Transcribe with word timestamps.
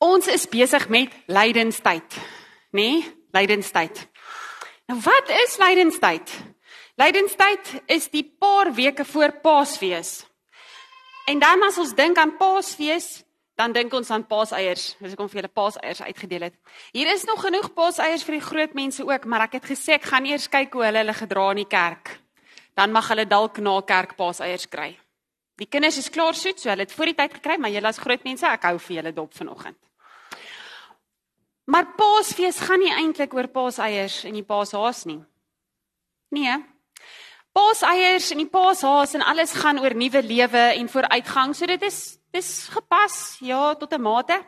Ons 0.00 0.30
is 0.32 0.46
besig 0.48 0.86
met 0.88 1.12
lydenstyd, 1.28 2.14
nê? 2.72 2.86
Nee? 2.96 3.16
Lydenstyd. 3.36 3.98
Nou 4.88 4.96
wat 5.04 5.28
is 5.44 5.58
lydenstyd? 5.60 6.30
Lydenstyd 6.98 7.68
is 7.86 8.08
die 8.10 8.24
paar 8.24 8.72
weke 8.74 9.04
voor 9.04 9.36
Paasfees. 9.44 10.24
En 11.28 11.38
dan 11.38 11.62
as 11.62 11.78
ons 11.78 11.92
dink 11.94 12.18
aan 12.18 12.32
Paasfees, 12.40 13.20
dan 13.60 13.74
dink 13.76 13.92
ons 13.92 14.08
aan 14.10 14.24
paaseiers. 14.24 14.94
Dis 15.02 15.12
ek 15.12 15.20
kom 15.20 15.28
vir 15.28 15.42
julle 15.42 15.52
paaseiers 15.52 16.00
uitgedeel 16.06 16.46
het. 16.48 16.56
Hier 16.96 17.10
is 17.12 17.26
nog 17.28 17.42
genoeg 17.44 17.68
paaseiers 17.76 18.24
vir 18.24 18.38
die 18.38 18.46
groot 18.46 18.72
mense 18.78 19.04
ook, 19.04 19.28
maar 19.28 19.44
ek 19.50 19.58
het 19.58 19.68
gesê 19.68 19.98
ek 19.98 20.08
gaan 20.08 20.28
eers 20.30 20.48
kyk 20.48 20.72
hoe 20.78 20.86
hulle 20.86 21.02
hulle 21.04 21.16
gedra 21.18 21.44
in 21.52 21.60
die 21.60 21.68
kerk. 21.68 22.14
Dan 22.78 22.96
mag 22.96 23.12
hulle 23.12 23.28
dalk 23.28 23.60
na 23.60 23.76
kerk 23.84 24.16
paaseiers 24.16 24.64
kry. 24.72 24.94
Die 25.60 25.68
kinders 25.68 26.00
is 26.00 26.08
klaar 26.08 26.32
soet, 26.32 26.56
so 26.56 26.72
hulle 26.72 26.88
het 26.88 26.96
voor 26.96 27.12
die 27.12 27.18
tyd 27.20 27.36
gekry, 27.36 27.60
maar 27.60 27.74
julle 27.74 27.92
as 27.92 28.00
groot 28.00 28.24
mense, 28.24 28.48
ek 28.48 28.64
hou 28.70 28.78
vir 28.80 29.00
julle 29.02 29.16
dop 29.20 29.36
vanoggend. 29.36 29.76
Maar 31.70 31.86
Paasfees 31.94 32.58
gaan 32.66 32.82
nie 32.82 32.90
eintlik 32.90 33.34
oor 33.34 33.46
paaseiers 33.48 34.24
en 34.26 34.34
die 34.34 34.46
paashaas 34.46 35.04
nie. 35.06 35.20
Nee. 36.34 36.56
Paaseiers 37.54 38.30
en 38.34 38.42
die 38.42 38.50
paashaas 38.50 39.14
en 39.14 39.22
alles 39.22 39.54
gaan 39.54 39.78
oor 39.78 39.94
nuwe 39.94 40.22
lewe 40.26 40.64
en 40.74 40.90
vooruitgang. 40.90 41.54
So 41.54 41.70
dit 41.70 41.82
is 41.86 42.18
dis 42.34 42.50
gepas, 42.74 43.38
ja, 43.40 43.74
tot 43.74 43.94
'n 43.94 44.02
mate. 44.02 44.40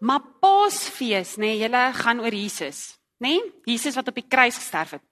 Maar 0.00 0.20
Paasfees, 0.40 1.36
nê, 1.36 1.40
nee, 1.40 1.58
julle 1.58 1.92
gaan 1.92 2.20
oor 2.20 2.34
Jesus, 2.34 2.98
nê? 3.18 3.40
Nee? 3.40 3.52
Jesus 3.64 3.94
wat 3.94 4.08
op 4.08 4.14
die 4.14 4.28
kruis 4.28 4.56
gesterf 4.56 4.90
het. 4.90 5.02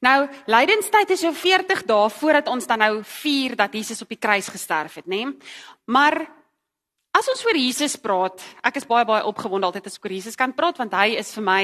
Nou, 0.00 0.28
lydenstyd 0.46 1.10
is 1.10 1.20
so 1.20 1.32
40 1.32 1.84
dae 1.84 2.10
voordat 2.10 2.48
ons 2.48 2.66
dan 2.66 2.78
nou 2.78 3.04
vier 3.04 3.56
dat 3.56 3.72
Jesus 3.72 4.02
op 4.02 4.08
die 4.08 4.18
kruis 4.18 4.48
gesterf 4.48 4.94
het, 4.94 5.06
nê? 5.06 5.24
Nee? 5.24 5.38
Maar 5.84 6.26
As 7.16 7.28
ons 7.32 7.44
oor 7.46 7.56
Jesus 7.56 7.96
praat, 8.00 8.42
ek 8.66 8.80
is 8.80 8.88
baie 8.88 9.06
baie 9.08 9.24
opgewonde 9.24 9.68
altyd 9.70 9.88
as 9.88 9.96
ek 9.96 10.04
oor 10.04 10.16
Jesus 10.18 10.36
kan 10.36 10.52
praat 10.56 10.80
want 10.82 10.96
hy 10.98 11.14
is 11.20 11.32
vir 11.38 11.46
my 11.46 11.62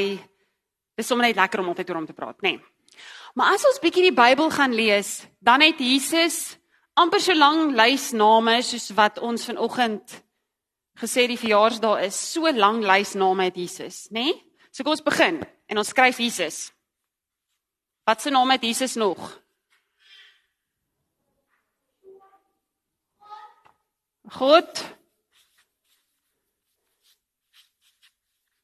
dis 0.97 1.09
sommer 1.09 1.29
net 1.29 1.37
lekker 1.37 1.61
om 1.61 1.73
altyd 1.73 1.91
oor 1.91 2.01
hom 2.01 2.09
te 2.09 2.17
praat, 2.17 2.39
nê. 2.45 2.57
Nee. 2.57 3.03
Maar 3.37 3.55
as 3.57 3.65
ons 3.65 3.81
bietjie 3.81 4.11
die 4.11 4.17
Bybel 4.17 4.51
gaan 4.53 4.75
lees, 4.77 5.23
dan 5.41 5.65
het 5.65 5.81
Jesus 5.81 6.59
amper 7.01 7.23
so 7.25 7.33
lank 7.37 7.73
lys 7.77 8.11
name 8.13 8.59
soos 8.65 8.91
wat 8.97 9.21
ons 9.25 9.47
vanoggend 9.49 10.19
gesê 11.01 11.25
die 11.31 11.41
verjaarsdag 11.41 12.03
is, 12.05 12.19
so 12.35 12.49
lank 12.53 12.85
lys 12.85 13.15
name 13.17 13.49
het 13.49 13.57
Jesus, 13.57 14.05
nê? 14.13 14.29
Nee? 14.29 14.41
So 14.73 14.85
kom 14.85 14.95
ons 14.95 15.05
begin 15.05 15.43
en 15.69 15.81
ons 15.81 15.91
skryf 15.93 16.21
Jesus. 16.21 16.71
Wat 18.09 18.23
se 18.25 18.31
naam 18.33 18.51
het 18.51 18.65
Jesus 18.65 18.97
nog? 18.97 19.21
God. 24.33 24.81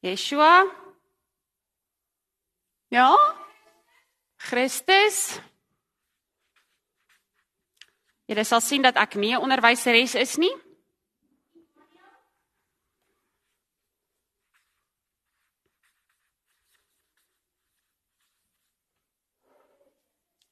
Yeshua? 0.01 0.63
Ja? 2.89 3.11
Christus? 4.39 5.39
Jy 8.29 8.43
sal 8.45 8.61
sien 8.61 8.85
dat 8.85 8.95
ek 8.95 9.15
nie 9.15 9.33
'n 9.35 9.41
onderwyseres 9.41 10.15
is 10.15 10.37
nie. 10.37 10.55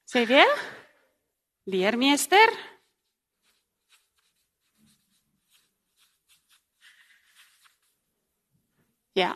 Sê 0.07 0.25
weer? 0.25 0.51
Leermeester? 1.63 2.76
Ja. 9.17 9.33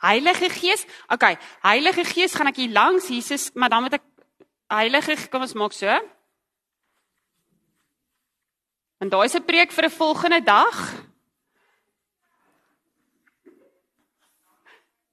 Heilige 0.00 0.48
Gees. 0.48 0.86
Okay, 1.08 1.36
Heilige 1.60 2.04
Gees 2.08 2.32
gaan 2.32 2.48
ek 2.48 2.60
hier 2.62 2.72
langs 2.72 3.10
Jesus, 3.12 3.50
maar 3.52 3.68
dan 3.68 3.84
moet 3.84 3.98
ek 3.98 4.06
Heilige, 4.72 5.14
kom 5.30 5.44
ons 5.44 5.54
maak 5.54 5.76
so. 5.76 5.92
En 8.98 9.12
daai 9.12 9.26
is 9.28 9.36
'n 9.36 9.44
preek 9.44 9.72
vir 9.76 9.84
'n 9.84 9.98
volgende 9.98 10.40
dag. 10.40 10.76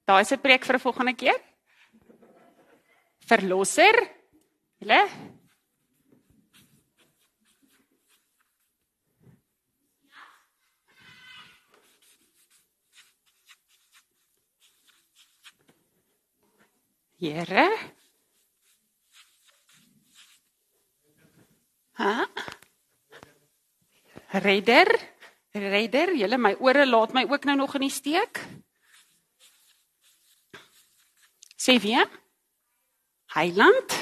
Daai 0.08 0.20
is 0.24 0.32
'n 0.32 0.40
preek 0.40 0.64
vir 0.64 0.74
'n 0.74 0.86
volgende 0.86 1.14
keer. 1.14 1.40
Verlosser. 3.28 3.94
Julle 4.80 5.33
Here. 17.18 17.68
Ha? 21.94 22.26
Redder, 24.42 24.90
redder, 25.54 26.10
julle 26.18 26.38
my 26.42 26.56
ore 26.58 26.86
laat 26.86 27.14
my 27.14 27.22
ook 27.30 27.44
nou 27.46 27.56
nog 27.56 27.76
in 27.78 27.86
die 27.86 27.94
steek. 27.94 28.42
Sê 31.54 31.78
weer. 31.80 32.10
Heiland. 33.34 33.94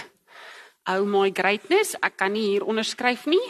Oh 0.88 1.04
my 1.06 1.30
greatness, 1.30 1.94
ek 2.00 2.16
kan 2.18 2.32
nie 2.34 2.48
hier 2.54 2.64
onderskryf 2.66 3.28
nie. 3.30 3.44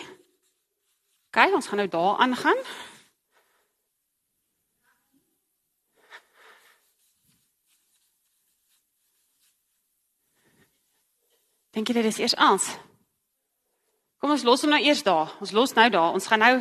OK, 1.31 1.39
ons 1.55 1.71
gaan 1.71 1.81
nou 1.81 1.89
daar 1.89 2.19
aangaan. 2.27 2.59
Dink 11.73 11.89
jy 11.89 11.95
dit 11.97 12.09
is 12.11 12.19
eers 12.21 12.35
aans? 12.37 12.67
Kom 14.21 14.31
ons 14.35 14.45
los 14.45 14.63
hom 14.63 14.75
nou 14.75 14.81
eers 14.85 15.01
daar. 15.03 15.33
Ons 15.41 15.55
los 15.57 15.73
nou 15.75 15.89
daar. 15.91 16.13
Ons 16.13 16.29
gaan 16.29 16.45
nou 16.45 16.57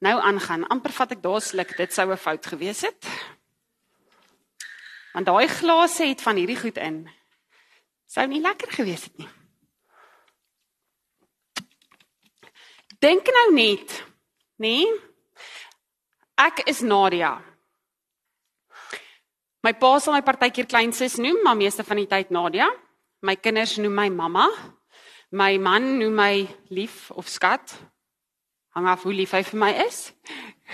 nou 0.00 0.14
aangaan. 0.22 0.66
amper 0.70 0.92
vat 0.94 1.12
ek 1.12 1.22
daar 1.22 1.40
sluk. 1.42 1.76
Dit 1.76 1.92
sou 1.92 2.06
'n 2.10 2.16
fout 2.16 2.46
gewees 2.46 2.80
het. 2.80 3.02
Want 5.12 5.26
daai 5.26 5.48
glase 5.48 6.06
het 6.06 6.22
van 6.22 6.36
hierdie 6.36 6.56
goed 6.56 6.76
in. 6.76 7.10
Sou 8.06 8.26
nie 8.26 8.40
lekker 8.40 8.70
gewees 8.72 9.04
het 9.04 9.18
nie. 9.18 9.28
Dink 12.98 13.26
nou 13.26 13.54
net, 13.54 14.04
nê? 14.56 14.86
Nee? 14.86 15.00
Ek 16.34 16.62
is 16.66 16.80
Nadia. 16.80 17.42
My 19.62 19.72
pa 19.74 19.98
sal 19.98 20.14
my 20.14 20.22
partykeer 20.22 20.66
kleinsus 20.66 21.16
noem, 21.16 21.42
maar 21.42 21.56
meeste 21.56 21.84
van 21.84 21.96
die 21.96 22.06
tyd 22.06 22.30
Nadia. 22.30 22.68
My 23.20 23.34
kinders 23.34 23.76
noem 23.82 23.94
my 23.94 24.08
mamma. 24.10 24.46
My 25.30 25.58
man 25.58 25.98
noem 25.98 26.14
my 26.14 26.48
lief 26.70 27.10
of 27.10 27.28
skat. 27.28 27.74
Hang 28.74 28.86
af 28.86 29.02
hoe 29.02 29.12
lief 29.12 29.34
hy 29.34 29.42
vir 29.42 29.58
my 29.58 29.72
is. 29.86 30.12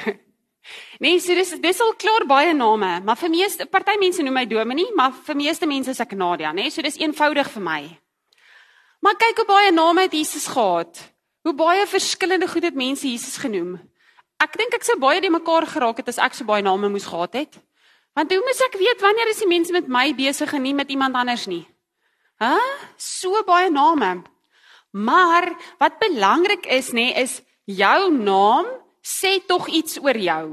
nee, 1.00 1.16
so 1.24 1.34
dis 1.34 1.54
dis 1.62 1.80
al 1.80 1.94
klaar 1.96 2.26
baie 2.28 2.52
name, 2.52 3.00
maar 3.00 3.16
vir 3.16 3.32
meeste 3.32 3.66
party 3.66 3.96
mense 4.00 4.22
noem 4.22 4.36
my 4.42 4.44
Dominie, 4.50 4.90
maar 4.94 5.16
vir 5.24 5.40
meeste 5.40 5.66
mense 5.66 5.94
is 5.96 6.04
ek 6.04 6.12
Nadia, 6.20 6.52
nê? 6.52 6.68
Nee? 6.68 6.74
So 6.74 6.84
dis 6.84 7.00
eenvoudig 7.00 7.48
vir 7.56 7.64
my. 7.64 7.80
Maar 9.04 9.18
kyk 9.24 9.40
hoe 9.40 9.48
baie 9.48 9.72
name 9.72 10.04
het 10.04 10.20
Jesus 10.20 10.46
gehad. 10.52 11.00
Hoe 11.44 11.56
baie 11.56 11.88
verskillende 11.88 12.48
goed 12.48 12.68
het 12.68 12.76
mense 12.76 13.08
Jesus 13.08 13.40
genoem. 13.40 13.78
Ek 14.40 14.56
dink 14.60 14.76
ek 14.76 14.84
sou 14.84 15.00
baie 15.00 15.20
die 15.24 15.32
mekaar 15.32 15.64
geraak 15.68 16.00
het 16.00 16.12
as 16.12 16.20
ek 16.20 16.36
so 16.36 16.44
baie 16.48 16.64
name 16.64 16.92
moes 16.92 17.08
gehad 17.08 17.40
het. 17.40 17.60
Want 18.16 18.32
hoe 18.32 18.44
moet 18.44 18.66
ek 18.68 18.78
weet 18.80 19.00
wanneer 19.00 19.32
is 19.32 19.40
die 19.40 19.48
mense 19.48 19.72
met 19.72 19.88
my 19.88 20.10
besig 20.16 20.52
en 20.52 20.62
nie 20.62 20.76
met 20.76 20.92
iemand 20.92 21.16
anders 21.16 21.48
nie? 21.48 21.64
Hæ? 22.44 22.60
So 22.96 23.42
baie 23.46 23.70
name. 23.70 24.22
Maar 24.90 25.56
wat 25.78 25.98
belangrik 25.98 26.66
is 26.66 26.90
nê 26.92 27.08
nee, 27.08 27.22
is 27.22 27.42
jou 27.64 28.12
naam 28.12 28.66
sê 29.02 29.40
tog 29.46 29.68
iets 29.68 29.98
oor 29.98 30.16
jou. 30.16 30.46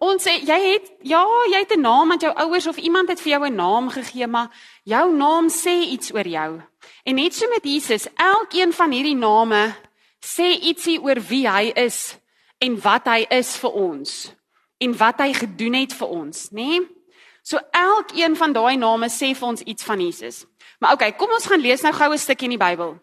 Ons 0.00 0.24
sê 0.24 0.38
jy 0.48 0.58
het 0.72 0.86
ja, 1.12 1.24
jy 1.52 1.60
het 1.60 1.76
'n 1.76 1.80
naam 1.80 2.08
want 2.08 2.22
jou 2.22 2.32
ouers 2.34 2.66
of 2.66 2.76
iemand 2.76 3.08
het 3.08 3.20
vir 3.20 3.32
jou 3.32 3.46
'n 3.46 3.54
naam 3.54 3.90
gegee, 3.90 4.26
maar 4.26 4.48
jou 4.84 5.12
naam 5.12 5.48
sê 5.48 5.74
iets 5.94 6.12
oor 6.14 6.26
jou. 6.26 6.62
En 7.04 7.14
net 7.14 7.34
so 7.34 7.48
met 7.48 7.64
Jesus, 7.64 8.08
elkeen 8.14 8.72
van 8.72 8.90
hierdie 8.90 9.16
name 9.16 9.74
sê 10.20 10.56
ietsie 10.60 11.00
oor 11.02 11.20
wie 11.20 11.48
hy 11.48 11.72
is 11.74 12.16
en 12.58 12.80
wat 12.80 13.06
hy 13.06 13.26
is 13.30 13.56
vir 13.56 13.70
ons 13.72 14.34
en 14.78 14.96
wat 14.96 15.18
hy 15.18 15.32
gedoen 15.32 15.74
het 15.74 15.92
vir 15.92 16.08
ons, 16.08 16.48
nê? 16.50 16.78
Nee? 16.78 16.99
So 17.42 17.58
elkeen 17.72 18.36
van 18.36 18.52
daai 18.52 18.76
name 18.76 19.08
sê 19.08 19.32
vir 19.34 19.48
ons 19.48 19.62
iets 19.62 19.84
van 19.84 20.00
Jesus. 20.00 20.44
Maar 20.80 20.96
okay, 20.96 21.12
kom 21.12 21.32
ons 21.32 21.46
gaan 21.46 21.60
lees 21.60 21.82
nou 21.82 21.92
gou 21.92 22.12
'n 22.12 22.18
stukkie 22.18 22.48
in 22.48 22.58
die 22.58 22.64
Bybel. 22.64 22.98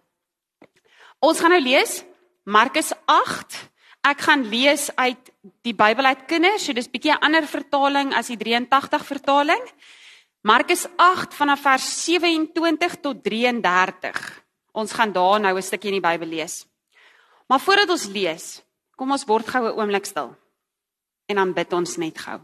Ons 1.19 1.39
gaan 1.39 1.51
nou 1.51 1.61
lees 1.61 2.03
Markus 2.45 2.93
8. 3.05 3.69
Ek 4.03 4.19
gaan 4.21 4.43
lees 4.49 4.89
uit 4.95 5.31
die 5.63 5.73
Bybel 5.73 6.05
uit 6.05 6.27
kinders, 6.27 6.65
so 6.65 6.73
dis 6.73 6.89
bietjie 6.89 7.11
'n 7.11 7.23
ander 7.23 7.47
vertaling 7.47 8.13
as 8.13 8.27
die 8.27 8.37
83 8.37 9.05
vertaling. 9.05 9.63
Markus 10.43 10.87
8 10.95 11.33
vanaf 11.33 11.61
vers 11.61 12.03
27 12.05 13.01
tot 13.01 13.23
33. 13.23 14.43
Ons 14.71 14.91
gaan 14.91 15.11
daar 15.11 15.39
nou 15.39 15.57
'n 15.57 15.61
stukkie 15.61 15.91
in 15.91 16.01
die 16.01 16.09
Bybel 16.09 16.27
lees. 16.27 16.65
Maar 17.47 17.59
voordat 17.59 17.89
ons 17.89 18.05
lees, 18.05 18.63
kom 18.95 19.11
ons 19.11 19.25
word 19.25 19.47
gou 19.47 19.63
'n 19.63 19.79
oomblik 19.79 20.05
stil. 20.05 20.35
en 21.27 21.35
dan 21.35 21.53
bid 21.53 21.73
ons 21.73 21.97
net 21.97 22.19
gou. 22.23 22.39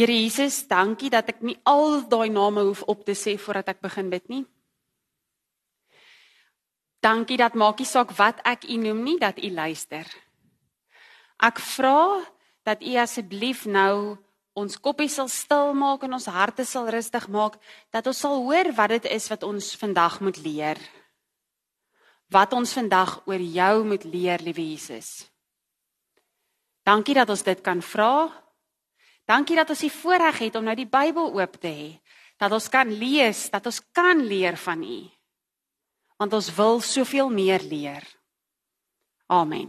Here 0.00 0.14
Jesus, 0.16 0.62
dankie 0.64 1.10
dat 1.12 1.28
ek 1.28 1.42
nie 1.44 1.58
al 1.68 2.06
daai 2.08 2.30
name 2.32 2.62
hoef 2.64 2.80
op 2.88 3.02
te 3.04 3.12
sê 3.12 3.34
voordat 3.36 3.74
ek 3.74 3.82
begin 3.84 4.08
bid 4.08 4.30
nie. 4.32 4.46
Dankie 7.04 7.36
dat 7.36 7.52
maakie 7.52 7.84
saak 7.84 8.14
wat 8.16 8.40
ek 8.48 8.64
u 8.64 8.78
noem 8.80 9.04
nie 9.04 9.18
dat 9.20 9.36
u 9.36 9.50
luister. 9.52 10.08
Ek 11.36 11.60
vra 11.60 12.24
dat 12.64 12.80
u 12.80 12.96
asseblief 12.96 13.66
nou 13.68 14.16
ons 14.56 14.80
koppies 14.80 15.20
sal 15.20 15.28
stil 15.28 15.76
maak 15.76 16.08
en 16.08 16.16
ons 16.16 16.32
harte 16.32 16.64
sal 16.64 16.88
rustig 16.88 17.28
maak 17.28 17.60
dat 17.92 18.08
ons 18.08 18.24
sal 18.24 18.40
hoor 18.40 18.72
wat 18.80 18.96
dit 18.96 19.12
is 19.12 19.28
wat 19.28 19.44
ons 19.44 19.72
vandag 19.84 20.20
moet 20.24 20.40
leer. 20.40 20.80
Wat 22.32 22.56
ons 22.56 22.72
vandag 22.72 23.18
oor 23.28 23.40
jou 23.52 23.74
moet 23.84 24.08
leer, 24.08 24.40
liewe 24.40 24.64
Jesus. 24.64 25.28
Dankie 26.88 27.20
dat 27.20 27.28
ons 27.28 27.44
dit 27.44 27.60
kan 27.60 27.84
vra. 27.84 28.30
Dankie 29.30 29.54
dat 29.54 29.70
ons 29.70 29.84
die 29.84 29.92
voorreg 29.94 30.40
het 30.48 30.56
om 30.58 30.66
nou 30.66 30.74
die 30.74 30.88
Bybel 30.90 31.28
oop 31.38 31.58
te 31.62 31.70
hê, 31.70 31.90
dat 32.40 32.50
ons 32.56 32.66
kan 32.72 32.88
lees, 32.90 33.46
dat 33.52 33.66
ons 33.68 33.78
kan 33.94 34.18
leer 34.26 34.56
van 34.58 34.82
U. 34.82 35.00
Want 36.18 36.34
ons 36.34 36.48
wil 36.56 36.80
soveel 36.82 37.30
meer 37.30 37.62
leer. 37.62 38.02
Amen. 39.30 39.68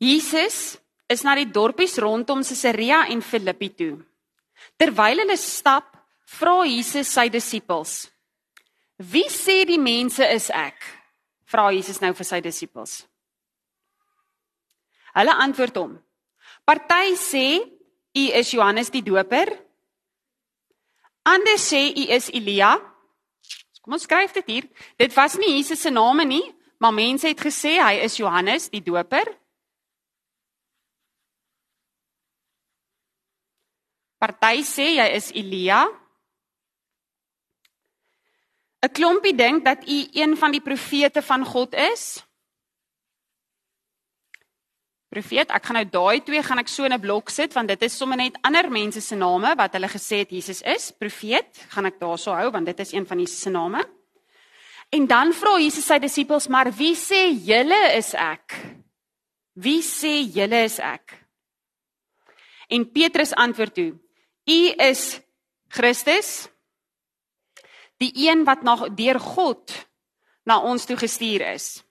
Jesus 0.00 0.80
is 1.12 1.22
na 1.22 1.36
die 1.36 1.48
dorpies 1.52 1.98
rondom 2.00 2.42
Caesarea 2.46 3.04
en 3.12 3.22
Filippi 3.22 3.68
toe. 3.76 3.94
Terwyl 4.80 5.22
hulle 5.22 5.36
stap, 5.38 5.92
vra 6.40 6.62
Jesus 6.64 7.12
sy 7.12 7.28
disippels: 7.28 8.08
"Wie 8.96 9.28
sê 9.28 9.64
die 9.68 9.78
mense 9.78 10.24
is 10.24 10.50
ek?" 10.50 10.80
Vra 11.50 11.70
Jesus 11.74 12.00
nou 12.00 12.12
vir 12.14 12.24
sy 12.24 12.40
disippels. 12.40 13.00
Hulle 15.14 15.34
antwoord 15.34 15.76
hom: 15.76 15.98
"Party 16.64 17.16
sê 17.16 17.46
u 18.14 18.24
is 18.40 18.50
Johannes 18.50 18.90
die 18.90 19.02
Doper. 19.02 19.48
Ander 21.22 21.58
sê 21.58 21.90
u 21.96 22.04
is 22.16 22.30
Elia." 22.30 22.78
Kom 23.80 23.96
ons 23.96 24.02
skryf 24.02 24.32
dit 24.32 24.46
hier. 24.46 24.66
Dit 24.96 25.14
was 25.16 25.38
nie 25.40 25.56
Jesus 25.56 25.80
se 25.80 25.90
naam 25.90 26.20
nie, 26.28 26.44
maar 26.78 26.92
mense 26.92 27.28
het 27.28 27.40
gesê 27.40 27.78
hy 27.80 28.04
is 28.04 28.16
Johannes 28.16 28.68
die 28.68 28.82
Doper. 28.84 29.40
Party 34.20 34.60
sê 34.68 34.86
jy 34.98 35.08
is 35.16 35.30
Elia. 35.32 35.86
'n 38.80 38.92
Klompie 38.92 39.34
dink 39.36 39.64
dat 39.64 39.88
u 39.88 39.98
een 40.12 40.36
van 40.36 40.52
die 40.52 40.60
profete 40.60 41.22
van 41.22 41.44
God 41.44 41.74
is. 41.74 42.24
Profeet, 45.10 45.50
ek 45.50 45.64
gaan 45.66 45.80
nou 45.80 45.86
daai 45.90 46.20
twee 46.22 46.42
gaan 46.42 46.60
ek 46.62 46.68
so 46.70 46.84
in 46.84 46.92
'n 46.92 47.00
blok 47.00 47.30
sit 47.30 47.52
want 47.52 47.68
dit 47.68 47.82
is 47.82 47.96
sommer 47.96 48.16
net 48.16 48.38
ander 48.42 48.70
mense 48.70 49.00
se 49.00 49.16
name 49.16 49.54
wat 49.56 49.72
hulle 49.72 49.88
gesê 49.88 50.22
het 50.22 50.30
Jesus 50.30 50.62
is. 50.62 50.92
Profeet, 50.92 51.66
gaan 51.70 51.86
ek 51.86 51.98
daarso 51.98 52.30
hou 52.32 52.50
want 52.50 52.66
dit 52.66 52.80
is 52.80 52.92
een 52.92 53.06
van 53.06 53.18
Jesus 53.18 53.40
se 53.40 53.50
name. 53.50 53.84
En 54.90 55.06
dan 55.06 55.32
vra 55.32 55.58
Jesus 55.58 55.86
sy 55.86 55.98
disippels, 55.98 56.48
"Maar 56.48 56.72
wie 56.72 56.94
sê 56.94 57.34
julle 57.46 57.96
is 57.96 58.14
ek?" 58.14 58.78
Wie 59.60 59.82
sê 59.82 60.22
julle 60.24 60.64
is 60.64 60.78
ek? 60.78 61.16
En 62.70 62.86
Petrus 62.92 63.34
antwoord 63.34 63.74
toe: 63.74 63.90
U 64.46 64.60
is 64.78 65.20
Christus, 65.68 66.48
die 67.98 68.12
een 68.14 68.44
wat 68.46 68.62
na 68.62 68.76
deur 68.88 69.18
God 69.20 69.74
na 70.48 70.60
ons 70.62 70.86
toe 70.86 70.96
gestuur 70.96 71.44
is. 71.52 71.82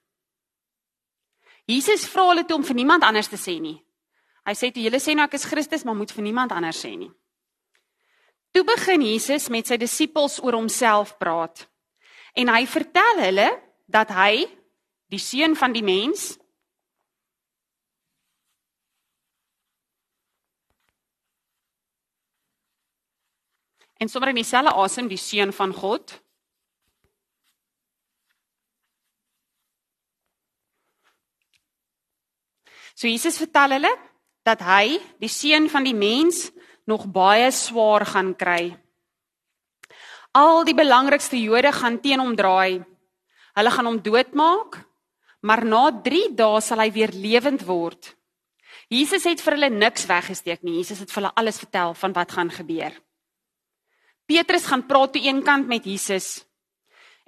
Jesus 1.70 2.08
vra 2.10 2.32
hulle 2.32 2.46
toe 2.50 2.58
om 2.58 2.66
vir 2.66 2.80
niemand 2.80 3.06
anders 3.06 3.30
te 3.30 3.38
sê 3.38 3.60
nie. 3.62 3.78
Hy 4.48 4.56
sê 4.58 4.72
toe 4.74 4.82
julle 4.82 4.98
sê 5.02 5.14
nou 5.14 5.28
ek 5.28 5.36
is 5.38 5.46
Christus, 5.46 5.86
maar 5.86 5.98
moet 5.98 6.12
vir 6.16 6.26
niemand 6.26 6.54
anders 6.56 6.80
sê 6.82 6.96
nie. 6.98 7.12
Toe 8.50 8.64
begin 8.66 9.04
Jesus 9.06 9.46
met 9.54 9.70
sy 9.70 9.78
disippels 9.78 10.40
oor 10.42 10.58
homself 10.58 11.14
praat. 11.22 11.68
En 12.34 12.50
hy 12.50 12.64
vertel 12.66 13.22
hulle 13.22 13.50
dat 13.86 14.10
hy 14.18 14.48
die 15.14 15.22
seun 15.22 15.54
van 15.58 15.74
die 15.74 15.86
mens 15.86 16.32
en 24.00 24.10
sommer 24.10 24.32
in 24.34 24.40
dieselfde 24.40 24.74
asem 24.74 25.10
die 25.12 25.22
seun 25.22 25.54
van 25.54 25.74
God. 25.76 26.16
So 33.00 33.08
Jesus 33.08 33.38
vertel 33.40 33.78
hulle 33.78 33.92
dat 34.44 34.60
hy, 34.68 34.98
die 35.24 35.32
seun 35.32 35.70
van 35.72 35.86
die 35.88 35.96
mens, 35.96 36.50
nog 36.84 37.06
baie 37.08 37.48
swaar 37.56 38.04
gaan 38.04 38.34
kry. 38.36 38.74
Al 40.36 40.66
die 40.68 40.76
belangrikste 40.76 41.40
Jode 41.40 41.72
gaan 41.72 42.02
teen 42.04 42.20
hom 42.20 42.36
draai. 42.36 42.82
Hulle 43.56 43.72
gaan 43.72 43.88
hom 43.88 44.02
doodmaak, 44.04 44.82
maar 45.48 45.64
na 45.64 45.86
3 46.04 46.34
dae 46.36 46.60
sal 46.60 46.84
hy 46.84 46.90
weer 46.92 47.16
lewend 47.16 47.64
word. 47.70 48.12
Jesus 48.92 49.24
het 49.30 49.40
vir 49.46 49.56
hulle 49.56 49.72
niks 49.72 50.04
weggesteek 50.10 50.66
nie. 50.66 50.82
Jesus 50.82 51.00
het 51.00 51.14
vir 51.14 51.22
hulle 51.22 51.36
alles 51.40 51.62
vertel 51.62 51.96
van 51.96 52.16
wat 52.18 52.36
gaan 52.36 52.52
gebeur. 52.52 52.92
Petrus 54.28 54.68
gaan 54.68 54.84
praat 54.90 55.16
toe 55.16 55.24
eenkant 55.24 55.72
met 55.72 55.88
Jesus. 55.88 56.42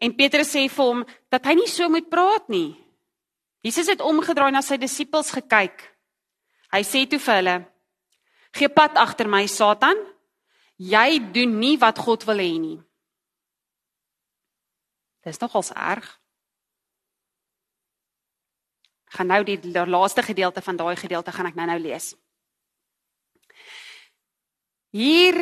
En 0.02 0.12
Petrus 0.18 0.52
sê 0.52 0.68
vir 0.68 0.84
hom 0.84 1.06
dat 1.32 1.48
hy 1.48 1.56
nie 1.62 1.70
so 1.72 1.88
moet 1.88 2.12
praat 2.12 2.52
nie. 2.52 2.74
Jesus 3.62 3.88
het 3.88 4.02
omgedraai 4.02 4.52
na 4.54 4.64
sy 4.66 4.78
disippels 4.82 5.30
gekyk. 5.36 5.84
Hy 6.74 6.82
sê 6.88 7.06
toe 7.10 7.20
vir 7.20 7.36
hulle: 7.40 7.58
"Gee 8.58 8.70
pad 8.70 8.98
agter 8.98 9.28
my, 9.28 9.46
Satan. 9.48 9.98
Jy 10.78 11.32
doen 11.34 11.60
nie 11.60 11.78
wat 11.78 12.00
God 12.00 12.26
wil 12.26 12.42
hê 12.42 12.60
nie." 12.60 12.80
Dis 15.22 15.40
nogals 15.40 15.72
erg. 15.72 16.20
Gaan 19.14 19.28
nou 19.28 19.44
die 19.44 19.60
laaste 19.86 20.24
gedeelte 20.24 20.62
van 20.62 20.78
daai 20.78 20.96
gedeelte 20.96 21.32
gaan 21.32 21.46
ek 21.46 21.56
nou-nou 21.56 21.80
lees. 21.80 22.16
Hier 24.92 25.36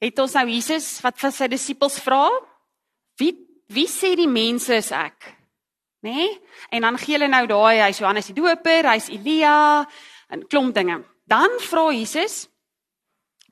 het 0.00 0.18
ons 0.18 0.32
nou 0.32 0.46
Jesus 0.48 1.00
wat 1.00 1.18
vir 1.18 1.32
sy 1.32 1.48
disippels 1.48 1.98
vra, 1.98 2.30
"Wie 3.18 3.34
wie 3.66 3.88
sê 3.88 4.14
die 4.14 4.28
mense 4.28 4.74
is 4.74 4.92
ek?" 4.92 5.43
Né? 6.04 6.12
Nee? 6.12 6.40
En 6.70 6.84
dan 6.84 6.98
gee 7.00 7.16
hulle 7.16 7.30
nou 7.32 7.46
daai 7.48 7.80
hy's 7.80 7.98
Johannes 8.02 8.28
die 8.28 8.36
Doper, 8.36 8.90
hy's 8.92 9.08
Elia 9.08 9.86
en 10.28 10.44
klomp 10.46 10.74
dinge. 10.76 11.00
Dan 11.24 11.56
vra 11.64 11.88
Jesus 11.92 12.44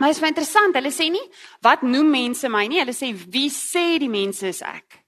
Maar 0.01 0.11
is 0.11 0.19
baie 0.19 0.33
interessant. 0.33 0.75
Hulle 0.75 0.91
sê 0.91 1.07
nie 1.13 1.23
wat 1.63 1.85
noem 1.87 2.09
mense 2.11 2.49
my 2.51 2.65
nie. 2.67 2.81
Hulle 2.81 2.95
sê 2.97 3.13
wie 3.15 3.51
sê 3.53 4.01
die 4.03 4.11
mense 4.11 4.49
is 4.49 4.63
ek? 4.67 4.99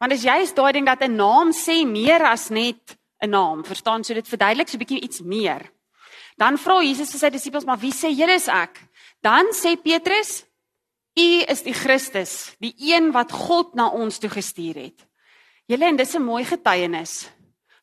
Want 0.00 0.16
as 0.16 0.24
jy 0.24 0.40
is 0.42 0.54
daai 0.56 0.72
ding 0.74 0.88
dat 0.88 1.04
'n 1.04 1.14
naam 1.14 1.52
sê 1.52 1.84
meer 1.86 2.24
as 2.26 2.50
net 2.50 2.96
'n 3.22 3.30
naam, 3.30 3.62
verstaan? 3.62 4.02
So 4.02 4.14
dit 4.14 4.26
verduidelik 4.26 4.68
so 4.68 4.76
'n 4.76 4.82
bietjie 4.82 5.04
iets 5.04 5.20
meer. 5.20 5.70
Dan 6.36 6.56
vra 6.56 6.80
Jesus 6.82 7.12
vir 7.12 7.18
sy 7.20 7.30
disippels, 7.30 7.64
"Maar 7.64 7.78
wie 7.78 7.92
sê 7.92 8.08
julle 8.10 8.34
is 8.34 8.48
ek?" 8.48 8.80
Dan 9.22 9.46
sê 9.52 9.76
Petrus, 9.76 10.44
U 11.16 11.44
is 11.48 11.62
die 11.62 11.74
Christus, 11.74 12.56
die 12.60 12.74
een 12.78 13.12
wat 13.12 13.32
God 13.32 13.74
na 13.74 13.88
ons 13.88 14.18
toe 14.18 14.30
gestuur 14.30 14.74
het. 14.74 15.09
Julle 15.70 15.86
en 15.86 15.96
dis 15.96 16.14
'n 16.16 16.22
mooi 16.22 16.44
getuienis 16.44 17.30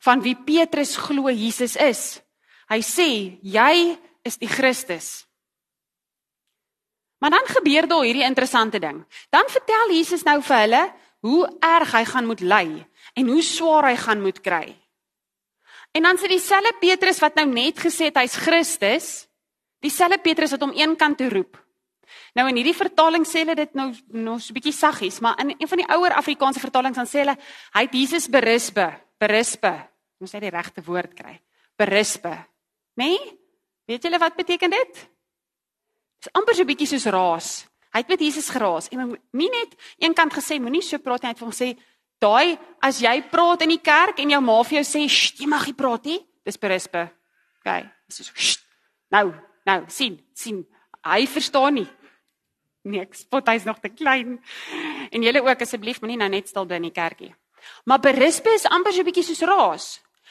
van 0.03 0.21
wie 0.21 0.35
Petrus 0.35 0.97
glo 0.97 1.29
Jesus 1.29 1.75
is. 1.75 2.21
Hy 2.67 2.81
sê, 2.81 3.39
jy 3.41 3.97
is 4.23 4.37
die 4.37 4.47
Christus. 4.47 5.25
Maar 7.17 7.29
dan 7.29 7.47
gebeur 7.47 7.87
daar 7.87 8.03
hierdie 8.03 8.25
interessante 8.27 8.79
ding. 8.79 9.05
Dan 9.29 9.47
vertel 9.47 9.95
Jesus 9.95 10.23
nou 10.23 10.41
vir 10.41 10.57
hulle 10.57 10.93
hoe 11.19 11.57
erg 11.59 11.91
hy 11.91 12.03
gaan 12.05 12.25
moet 12.25 12.41
ly 12.41 12.85
en 13.13 13.27
hoe 13.27 13.41
swaar 13.41 13.89
hy 13.89 13.95
gaan 13.95 14.21
moet 14.21 14.41
kry. 14.41 14.75
En 15.91 16.03
dan 16.03 16.17
sê 16.17 16.27
dieselfde 16.27 16.75
Petrus 16.79 17.19
wat 17.19 17.35
nou 17.35 17.45
net 17.45 17.79
gesê 17.79 18.11
het 18.11 18.19
hy's 18.19 18.35
Christus, 18.35 19.27
dieselfde 19.79 20.19
Petrus 20.21 20.51
wat 20.51 20.61
hom 20.61 20.75
eenkant 20.75 21.17
toe 21.17 21.29
roep. 21.29 21.66
Nou 22.37 22.45
in 22.51 22.59
hierdie 22.59 22.75
vertaling 22.77 23.25
sê 23.25 23.41
hulle 23.41 23.55
dit 23.57 23.71
nou 23.77 23.87
nog 24.13 24.41
so 24.41 24.51
'n 24.51 24.57
bietjie 24.59 24.73
saggies, 24.73 25.19
maar 25.19 25.39
in 25.41 25.55
een 25.57 25.67
van 25.67 25.77
die 25.77 25.89
ouer 25.89 26.13
Afrikaanse 26.13 26.59
vertalings 26.59 26.97
dan 26.97 27.07
sê 27.07 27.25
hulle 27.25 27.37
hy 27.73 27.81
het 27.81 27.93
Jesus 27.93 28.29
berispe, 28.29 28.93
berispe. 29.17 29.73
Moet 30.19 30.31
jy 30.31 30.39
die 30.39 30.49
regte 30.49 30.81
woord 30.83 31.13
kry. 31.13 31.41
Berispe. 31.75 32.29
Né? 32.95 33.05
Nee? 33.05 33.39
Weet 33.85 34.03
julle 34.03 34.19
wat 34.19 34.35
beteken 34.35 34.69
dit? 34.69 34.93
Dit 34.93 36.25
is 36.25 36.33
amper 36.33 36.55
so 36.55 36.61
'n 36.61 36.67
bietjie 36.67 36.87
soos 36.87 37.05
raas. 37.05 37.67
Hy 37.93 37.99
het 37.99 38.07
met 38.07 38.19
Jesus 38.19 38.49
geraas 38.49 38.87
en 38.89 39.17
nie 39.31 39.49
net 39.49 39.75
eenkant 39.97 40.33
gesê 40.33 40.59
moenie 40.59 40.83
so 40.83 40.97
praat 40.99 41.21
nie, 41.21 41.27
hy 41.27 41.33
het 41.33 41.39
vir 41.39 41.47
hom 41.47 41.55
sê 41.55 41.77
daai 42.19 42.57
as 42.81 42.99
jy 42.99 43.21
praat 43.31 43.61
in 43.61 43.69
die 43.69 43.81
kerk 43.81 44.19
en 44.19 44.29
jou 44.29 44.41
ma 44.41 44.63
vir 44.63 44.83
jou 44.83 44.83
sê 44.83 45.07
jy 45.39 45.47
mag 45.47 45.65
nie 45.65 45.73
praat 45.73 46.05
nie, 46.05 46.19
dis 46.45 46.57
berispe. 46.57 47.09
OK. 47.59 47.89
Dis 48.07 48.17
so 48.17 48.59
nou, 49.09 49.33
nou 49.65 49.85
sien, 49.87 50.19
sien. 50.33 50.65
Hy 51.03 51.25
verstaan 51.25 51.73
nie. 51.73 51.87
Nee, 52.87 53.03
ek 53.03 53.15
spot 53.19 53.49
hy's 53.51 53.67
nog 53.67 53.81
te 53.83 53.91
klein. 53.91 54.37
En 55.11 55.23
julle 55.23 55.43
ook 55.43 55.61
asseblief 55.61 56.01
moenie 56.01 56.19
nou 56.19 56.29
net 56.31 56.47
stil 56.47 56.65
bly 56.65 56.79
in 56.79 56.89
die 56.89 56.95
kerkie. 56.95 57.33
Maar 57.85 57.99
berispe 57.99 58.53
is 58.55 58.67
amper 58.71 58.93
so 58.93 59.01
'n 59.01 59.09
bietjie 59.09 59.27
soos 59.27 59.43
raas. 59.43 59.87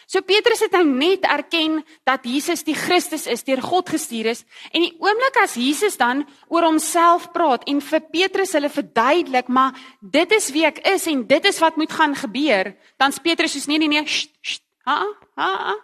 So 0.07 0.23
Petrus 0.23 0.61
het 0.63 0.71
nou 0.71 0.85
net 0.87 1.25
erken 1.27 1.81
dat 2.07 2.23
Jesus 2.23 2.63
die 2.63 2.77
Christus 2.79 3.27
is, 3.27 3.43
deur 3.43 3.59
God 3.63 3.89
gestuur 3.91 4.27
is, 4.31 4.45
en 4.71 4.85
die 4.85 4.95
oomblik 5.03 5.41
as 5.43 5.57
Jesus 5.59 5.97
dan 5.99 6.23
oor 6.47 6.63
homself 6.63 7.33
praat 7.35 7.67
en 7.67 7.81
vir 7.83 8.01
Petrus 8.01 8.53
hulle 8.55 8.71
verduidelik, 8.71 9.49
maar 9.51 9.75
dit 10.01 10.31
is 10.31 10.53
wie 10.55 10.65
ek 10.65 10.79
is 10.87 11.09
en 11.11 11.27
dit 11.27 11.45
is 11.45 11.59
wat 11.59 11.77
moet 11.77 11.91
gaan 11.91 12.15
gebeur, 12.15 12.77
dan 12.97 13.11
sê 13.11 13.25
Petrus 13.25 13.53
soos 13.59 13.67
nee 13.67 13.79
nee 13.83 13.89
nee, 13.89 14.07
sst, 14.07 14.31
sst, 14.43 14.63
ha 14.87 15.03
ha. 15.35 15.75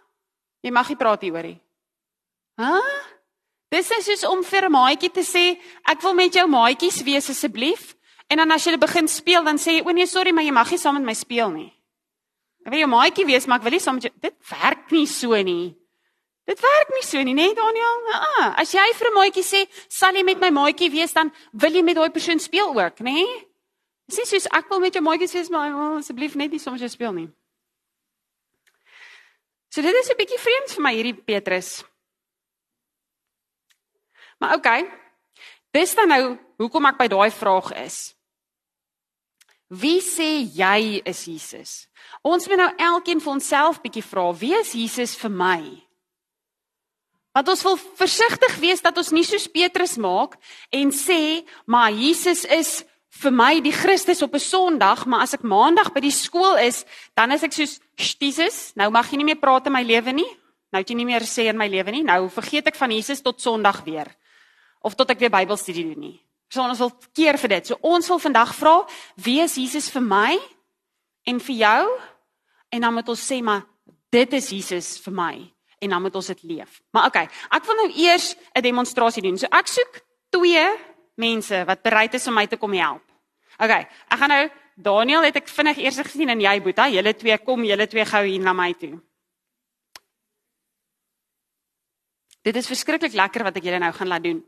Jy 0.63 0.71
mag 0.71 0.89
nie 0.89 0.97
praat 0.97 1.27
hieroor 1.27 1.43
nie. 1.43 1.59
Ha? 2.63 2.79
Dis 3.73 3.89
is 3.97 4.05
soos 4.05 4.25
om 4.29 4.43
vir 4.45 4.67
'n 4.69 4.73
maatjie 4.73 5.11
te 5.11 5.25
sê, 5.25 5.57
ek 5.89 6.03
wil 6.03 6.15
met 6.15 6.35
jou 6.35 6.47
maatjies 6.47 7.03
wees 7.03 7.31
asseblief. 7.31 7.97
En 8.29 8.37
dan 8.37 8.51
as 8.51 8.65
jy 8.65 8.77
begin 8.77 9.09
speel, 9.09 9.43
dan 9.45 9.57
sê 9.57 9.79
jy, 9.79 9.83
"O 9.85 9.91
nee, 9.91 10.07
sorry, 10.07 10.31
maar 10.33 10.45
jy 10.45 10.53
mag 10.53 10.71
nie 10.71 10.79
saam 10.79 10.95
met 10.95 11.05
my 11.05 11.15
speel 11.15 11.51
nie." 11.51 11.73
Ek 12.67 12.73
wil 12.73 12.81
jou 12.81 12.89
maatjie 12.89 13.27
wees, 13.27 13.47
maar 13.47 13.59
ek 13.59 13.63
wil 13.63 13.73
nie 13.73 13.81
saam 13.81 13.95
met 13.95 14.03
jou 14.03 14.13
Dit 14.21 14.35
werk 14.51 14.91
nie 14.91 15.07
so 15.07 15.43
nie. 15.43 15.75
Dit 16.47 16.61
werk 16.61 16.91
nie 16.91 17.03
so 17.03 17.23
nie, 17.23 17.35
né, 17.35 17.47
nee, 17.47 17.55
Daniel? 17.55 17.99
Ah, 18.13 18.55
as 18.59 18.73
jy 18.73 18.93
vir 18.95 19.09
'n 19.09 19.15
maatjie 19.15 19.43
sê, 19.43 19.69
"Sal 19.89 20.13
jy 20.13 20.25
met 20.25 20.41
my 20.41 20.51
maatjie 20.51 20.91
wees?" 20.91 21.13
dan 21.13 21.33
wil 21.53 21.71
jy 21.71 21.83
met 21.83 21.97
daai 21.97 22.11
persoon 22.11 22.39
speel 22.39 22.69
ook, 22.69 23.01
né? 23.01 23.13
Nee? 23.13 23.47
Dis 24.09 24.19
nie 24.19 24.27
soos 24.27 24.47
ek 24.53 24.69
wil 24.69 24.81
met 24.81 24.93
jou 24.93 25.03
maatjie 25.03 25.33
wees, 25.33 25.49
maar 25.49 25.73
oh, 25.73 25.97
asseblief 25.99 26.35
net 26.35 26.51
nie 26.51 26.59
saam 26.59 26.75
met 26.75 26.81
jou 26.81 26.91
speel 26.91 27.13
nie. 27.13 27.29
So 29.71 29.81
dit 29.81 29.95
is 29.95 30.11
'n 30.11 30.17
bietjie 30.17 30.39
vreemd 30.39 30.75
vir 30.75 30.83
my 30.83 30.95
hierdie 30.95 31.15
Petrus. 31.15 31.85
Maar 34.43 34.59
okay. 34.59 34.83
Dis 35.71 35.95
dan 35.95 36.11
nou 36.11 36.25
hoekom 36.59 36.89
ek 36.91 36.99
by 36.99 37.07
daai 37.13 37.31
vraag 37.31 37.71
is. 37.85 38.01
Wie 39.71 40.03
sê 40.05 40.43
jy 40.43 40.99
is 41.09 41.23
Jesus? 41.31 41.71
Ons 42.27 42.49
moet 42.51 42.59
nou 42.61 42.69
elkeen 42.91 43.23
vir 43.23 43.33
onsself 43.33 43.79
bietjie 43.81 44.05
vra, 44.05 44.27
wie 44.37 44.53
is 44.59 44.75
Jesus 44.77 45.15
vir 45.17 45.33
my? 45.33 45.61
Want 47.33 47.49
ons 47.55 47.63
wil 47.65 47.79
versigtig 47.97 48.59
wees 48.61 48.83
dat 48.85 48.99
ons 49.01 49.13
nie 49.15 49.25
soos 49.25 49.47
Petrus 49.49 49.95
maak 49.97 50.35
en 50.75 50.91
sê, 50.93 51.47
maar 51.65 51.95
Jesus 51.95 52.43
is 52.45 52.83
vir 53.23 53.33
my 53.33 53.55
die 53.65 53.73
Christus 53.73 54.21
op 54.27 54.35
'n 54.35 54.43
Sondag, 54.43 55.07
maar 55.07 55.23
as 55.23 55.35
ek 55.39 55.47
Maandag 55.47 55.95
by 55.95 56.01
die 56.01 56.13
skool 56.13 56.59
is, 56.59 56.85
dan 57.17 57.33
is 57.33 57.43
ek 57.43 57.53
soos 57.53 57.81
Jesus, 57.97 58.73
nou 58.75 58.91
mag 58.91 59.09
jy 59.09 59.17
nie 59.17 59.31
meer 59.31 59.41
praat 59.41 59.67
in 59.67 59.73
my 59.73 59.83
lewe 59.83 60.13
nie. 60.13 60.29
Nou 60.73 60.81
het 60.81 60.91
jy 60.91 60.97
nie 60.97 61.07
meer 61.07 61.21
sê 61.21 61.49
in 61.49 61.57
my 61.57 61.69
lewe 61.69 61.91
nie. 61.93 62.03
Nou 62.03 62.29
vergeet 62.29 62.67
ek 62.67 62.77
van 62.77 62.91
Jesus 62.91 63.23
tot 63.23 63.41
Sondag 63.41 63.85
weer. 63.85 64.09
Of 64.83 64.95
tot 64.99 65.11
ek 65.15 65.23
weer 65.23 65.33
Bybelstudie 65.33 65.85
doen 65.93 66.01
nie. 66.01 66.17
So 66.53 66.61
ons 66.61 66.81
wil 66.83 66.93
keer 67.17 67.39
vir 67.41 67.55
dit. 67.57 67.71
So 67.71 67.79
ons 67.81 68.09
wil 68.13 68.21
vandag 68.21 68.53
vra, 68.59 68.75
wie 69.25 69.41
is 69.41 69.57
Jesus 69.57 69.89
vir 69.95 70.05
my 70.05 70.37
en 71.31 71.41
vir 71.41 71.57
jou? 71.63 71.83
En 72.73 72.85
dan 72.85 72.95
moet 72.95 73.09
ons 73.09 73.27
sê 73.29 73.41
maar 73.45 73.65
dit 74.13 74.35
is 74.37 74.51
Jesus 74.53 74.99
vir 75.01 75.15
my 75.17 75.35
en 75.83 75.91
dan 75.91 76.03
moet 76.03 76.15
ons 76.15 76.27
dit 76.35 76.43
leef. 76.53 76.81
Maar 76.95 77.09
okay, 77.09 77.25
ek 77.51 77.65
wil 77.67 77.79
nou 77.81 77.89
eers 78.05 78.37
'n 78.55 78.63
demonstrasie 78.63 79.23
doen. 79.23 79.39
So 79.39 79.47
ek 79.51 79.67
soek 79.67 80.03
twee 80.31 80.67
mense 81.17 81.65
wat 81.65 81.83
bereid 81.83 82.15
is 82.15 82.27
om 82.27 82.35
my 82.35 82.47
te 82.47 82.57
kom 82.57 82.73
help. 82.73 83.03
Okay, 83.59 83.89
ek 84.09 84.19
gaan 84.19 84.29
nou 84.29 84.51
Daniel 84.77 85.23
het 85.23 85.37
ek 85.37 85.49
vinnig 85.49 85.79
eers 85.79 85.99
gesien 85.99 86.29
en 86.29 86.41
jy 86.41 86.61
Boeta, 86.61 86.89
julle 86.89 87.15
twee 87.15 87.39
kom, 87.39 87.65
julle 87.65 87.87
twee 87.87 88.05
gou 88.05 88.25
hier 88.25 88.41
na 88.41 88.53
my 88.53 88.73
toe. 88.73 89.01
Dit 92.43 92.57
is 92.57 92.67
verskriklik 92.67 93.13
lekker 93.13 93.45
wat 93.45 93.57
ek 93.57 93.65
julle 93.65 93.79
nou 93.79 93.93
gaan 93.93 94.09
laat 94.09 94.25
doen. 94.25 94.41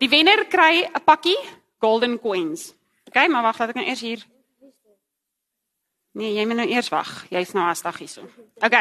Die 0.00 0.08
wenner 0.08 0.44
kry 0.50 0.84
'n 0.84 1.04
pakkie 1.04 1.38
golden 1.80 2.18
coins. 2.20 2.74
OK, 3.08 3.28
maar 3.28 3.42
wag, 3.42 3.58
laat 3.58 3.68
ek 3.68 3.74
nou 3.74 3.86
eers 3.86 4.00
hier. 4.00 4.26
Nee, 6.14 6.34
jy 6.34 6.46
moet 6.46 6.56
nou 6.56 6.68
eers 6.68 6.88
wag. 6.88 7.26
Jy's 7.30 7.52
nou 7.52 7.64
asdag 7.66 7.98
hierso. 7.98 8.22
OK. 8.62 8.76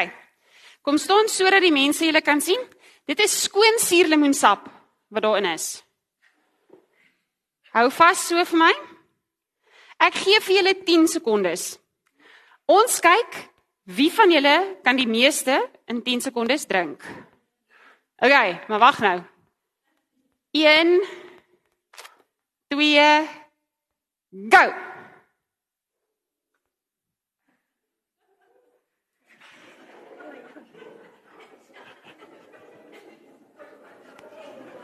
Kom 0.81 0.97
staan 0.97 1.29
sodat 1.31 1.61
die 1.61 1.73
mense 1.73 2.05
julle 2.05 2.21
kan 2.21 2.41
sien. 2.41 2.59
Dit 3.05 3.19
is 3.19 3.43
skoon 3.43 3.79
suurlemoensap 3.79 4.67
wat 5.09 5.23
daarin 5.25 5.45
is. 5.53 5.83
Hou 7.73 7.89
vas 7.89 8.27
so 8.27 8.43
vir 8.45 8.59
my. 8.59 8.73
Ek 10.05 10.13
gee 10.13 10.39
vir 10.45 10.55
julle 10.59 10.73
10 10.85 11.07
sekondes. 11.15 11.79
Ons 12.69 12.99
kyk 13.01 13.39
wie 13.97 14.11
van 14.13 14.31
julle 14.31 14.55
kan 14.83 14.95
die 14.95 15.09
meeste 15.09 15.57
in 15.89 16.03
10 16.05 16.27
sekondes 16.29 16.67
drink. 16.69 17.01
OK, 18.21 18.35
maar 18.69 18.79
wag 18.79 18.99
nou. 19.03 19.17
1 20.55 21.01
2 22.69 23.27
go. 24.49 24.73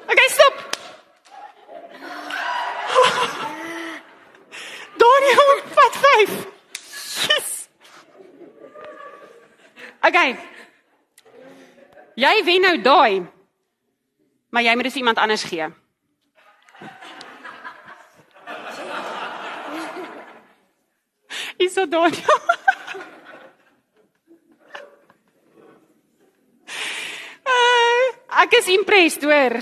Okay, 0.10 0.28
stop. 0.30 0.54
Daniel, 4.98 5.62
wat 5.76 5.96
vyf. 6.02 6.32
Yes. 7.30 7.70
Okay. 10.02 10.36
Jy 12.16 12.44
wen 12.44 12.62
nou 12.66 12.82
daai. 12.82 13.39
Maar 14.50 14.66
jy 14.66 14.74
moet 14.76 14.84
dit 14.90 14.96
iemand 14.96 15.18
anders 15.18 15.44
gee. 15.44 15.68
Is 21.60 21.74
so 21.74 21.86
dood. 21.86 22.16
uh, 27.44 28.06
ek 28.44 28.56
is 28.62 28.68
impressed 28.74 29.24
hoor. 29.28 29.60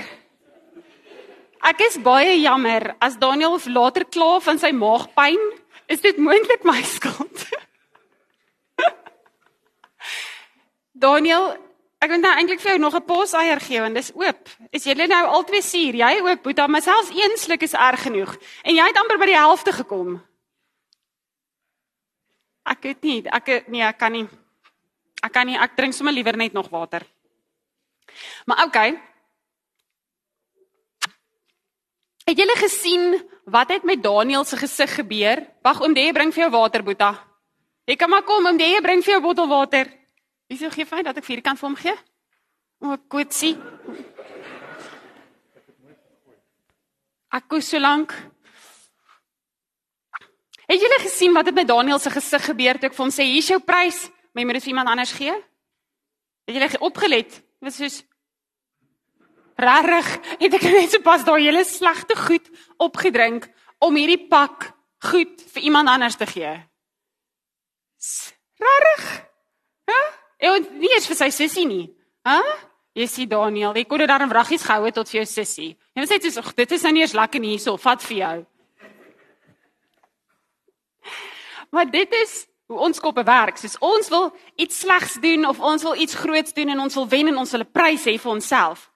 Ek 1.67 1.81
is 1.83 1.97
baie 1.99 2.37
jammer 2.39 2.93
as 3.03 3.17
Daniel 3.19 3.57
later 3.73 4.05
kla 4.05 4.37
van 4.45 4.61
sy 4.61 4.71
maagpyn, 4.71 5.41
is 5.91 6.03
dit 6.05 6.17
moontlik 6.21 6.63
my 6.67 6.79
skuld. 6.85 7.43
Daniel, 11.07 11.57
Ek 11.97 12.11
wil 12.13 12.21
nou 12.21 12.31
eintlik 12.37 12.61
vir 12.61 12.75
jou 12.75 12.79
nog 12.79 12.95
'n 12.95 13.05
pos 13.05 13.33
eier 13.33 13.59
gee 13.59 13.81
want 13.81 13.95
dis 13.95 14.11
oop. 14.13 14.49
Is 14.71 14.83
jy 14.85 14.93
nou 14.93 15.25
altyd 15.25 15.63
suur? 15.63 15.95
Jy 15.95 16.21
ook, 16.21 16.43
Boeta, 16.43 16.67
maar 16.67 16.81
selfs 16.81 17.09
een 17.09 17.37
sluk 17.37 17.61
is 17.61 17.73
erg 17.73 18.01
genoeg. 18.01 18.37
En 18.63 18.75
jy 18.75 18.85
het 18.85 18.97
amper 18.97 19.17
by 19.17 19.25
die 19.25 19.35
helfte 19.35 19.71
gekom. 19.71 20.21
Ek 22.65 22.81
weet 22.81 23.03
nie, 23.03 23.23
ek 23.25 23.67
nee, 23.67 23.81
ek 23.81 23.97
kan 23.97 24.11
nie. 24.11 24.27
Ek 25.23 25.31
kan 25.31 25.47
nie, 25.47 25.57
ek 25.57 25.75
drink 25.75 25.93
sommer 25.93 26.13
liewer 26.13 26.37
net 26.37 26.53
nog 26.53 26.69
water. 26.69 27.01
Maar 28.45 28.65
okay. 28.65 29.01
Het 32.27 32.37
julle 32.37 32.55
gesien 32.59 33.29
wat 33.45 33.69
het 33.71 33.83
met 33.83 34.03
Daniel 34.03 34.43
se 34.43 34.57
gesig 34.57 34.95
gebeur? 34.95 35.45
Wag, 35.63 35.81
oom 35.81 35.93
Dee 35.93 36.13
bring 36.13 36.33
vir 36.33 36.43
jou 36.43 36.51
water, 36.51 36.83
Boeta. 36.83 37.13
Jy 37.87 37.95
kan 37.95 38.09
maar 38.09 38.25
kom, 38.27 38.45
oom 38.45 38.57
Dee 38.57 38.81
bring 38.81 39.03
vir 39.03 39.13
jou 39.13 39.21
bottel 39.21 39.47
water. 39.47 39.87
Wie 40.47 40.57
sou 40.57 40.69
gee 40.71 40.87
vir 40.87 41.03
dat 41.03 41.17
ek 41.19 41.27
vir 41.27 41.41
kan 41.43 41.59
vir 41.59 41.67
hom 41.67 41.75
gee? 41.75 41.95
O, 42.79 42.95
kutsie. 43.11 43.55
Ek 47.35 47.47
kos 47.51 47.67
so 47.73 47.79
lank. 47.81 48.13
Het 50.67 50.83
julle 50.83 50.99
gesien 51.03 51.35
wat 51.35 51.47
het 51.47 51.55
met 51.55 51.67
Daniel 51.67 51.99
se 51.99 52.11
gesig 52.11 52.45
gebeur 52.47 52.79
toe 52.79 52.89
ek 52.89 52.95
vir 52.95 53.05
hom 53.05 53.11
sê 53.13 53.27
hier's 53.27 53.49
jou 53.51 53.59
prys, 53.63 54.05
maar 54.31 54.43
jy 54.43 54.47
moet 54.47 54.59
dit 54.59 54.65
vir 54.65 54.73
iemand 54.73 54.91
anders 54.93 55.13
gee? 55.15 55.35
Het 56.47 56.57
julle 56.57 56.79
opgelet? 56.87 57.39
Dit 57.39 57.67
was 57.67 57.79
soos 57.79 58.01
rarig. 59.57 60.09
Het 60.39 60.53
ek 60.59 60.67
net 60.69 60.93
so 60.93 61.03
pas 61.03 61.23
daai 61.27 61.41
hele 61.43 61.63
slegte 61.67 62.15
goed 62.19 62.47
opgedrink 62.83 63.49
om 63.83 63.99
hierdie 63.99 64.27
pak 64.31 64.71
goed 65.09 65.43
vir 65.53 65.67
iemand 65.69 65.91
anders 65.91 66.15
te 66.19 66.27
gee? 66.29 66.55
Rarig. 68.63 69.09
Hæ? 69.87 69.99
En 70.37 70.67
nie 70.77 70.89
eens 70.93 71.07
vir 71.09 71.17
sy 71.17 71.29
sussie 71.33 71.65
nie. 71.65 71.85
Hæ? 72.27 72.41
Jy 72.97 73.05
sien 73.09 73.29
Daniel, 73.29 73.75
jy 73.77 73.85
kon 73.85 74.01
dit 74.01 74.09
dan 74.09 74.29
wraggies 74.29 74.65
gehou 74.65 74.87
het 74.87 74.95
tot 74.97 75.09
vir 75.09 75.19
jou 75.21 75.27
sussie. 75.29 75.71
Jy 75.93 76.05
sê 76.09 76.17
dit 76.17 76.29
is 76.31 76.53
dit 76.57 76.71
is 76.71 76.85
nou 76.85 76.93
nie 76.95 77.03
eens 77.05 77.13
lekker 77.17 77.41
nie 77.41 77.53
hierso, 77.53 77.77
vat 77.77 78.01
vir 78.01 78.17
jou. 78.17 78.37
Maar 81.73 81.91
dit 81.93 82.13
is 82.23 82.47
hoe 82.71 82.79
ons 82.87 82.99
koppe 82.99 83.23
werk. 83.27 83.59
Soos 83.61 83.77
ons 83.85 84.09
wil 84.09 84.31
iets 84.57 84.81
slegs 84.81 85.17
doen 85.21 85.45
of 85.45 85.59
ons 85.59 85.83
wil 85.83 85.95
iets 85.95 86.17
groots 86.17 86.55
doen 86.57 86.73
en 86.73 86.83
ons 86.87 86.97
wil 86.99 87.07
wen 87.11 87.29
en 87.33 87.37
ons 87.43 87.51
wil 87.51 87.61
'n 87.61 87.71
prys 87.71 88.05
hê 88.05 88.17
vir 88.17 88.31
onsself. 88.31 88.91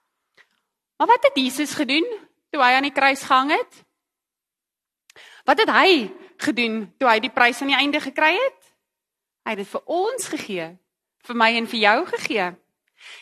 Maar 0.98 1.08
wat 1.08 1.24
het 1.24 1.36
Jesus 1.36 1.74
gedoen 1.74 2.06
toe 2.50 2.62
hy 2.62 2.74
aan 2.74 2.90
die 2.90 2.94
kruis 2.94 3.24
gehang 3.24 3.52
het? 3.52 3.86
Wat 5.46 5.60
het 5.60 5.70
hy 5.70 6.12
gedoen 6.38 6.94
toe 6.98 7.10
hy 7.10 7.20
die 7.20 7.30
prys 7.34 7.62
aan 7.62 7.68
die 7.68 7.78
einde 7.78 8.00
gekry 8.00 8.34
het? 8.34 8.62
Hy 9.46 9.50
het 9.50 9.58
dit 9.58 9.68
vir 9.68 9.82
ons 9.86 10.28
gegee 10.28 10.78
vir 11.28 11.36
my 11.36 11.52
en 11.58 11.68
vir 11.68 11.80
jou 11.80 12.06
gegee. 12.06 12.50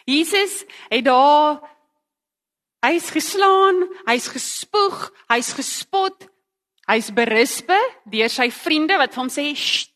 Jesus 0.06 0.64
het 0.90 1.06
daar 1.06 1.62
Hy's 2.80 3.10
geslaan, 3.12 3.82
hy's 4.08 4.30
gespoeg, 4.32 5.10
hy's 5.28 5.50
gespot, 5.52 6.30
hy's 6.88 7.10
berispe 7.12 7.76
deur 8.08 8.32
sy 8.32 8.48
vriende 8.56 8.96
wat 8.96 9.12
vir 9.12 9.20
hom 9.20 9.28
sê, 9.28 9.52
"Sst." 9.52 9.92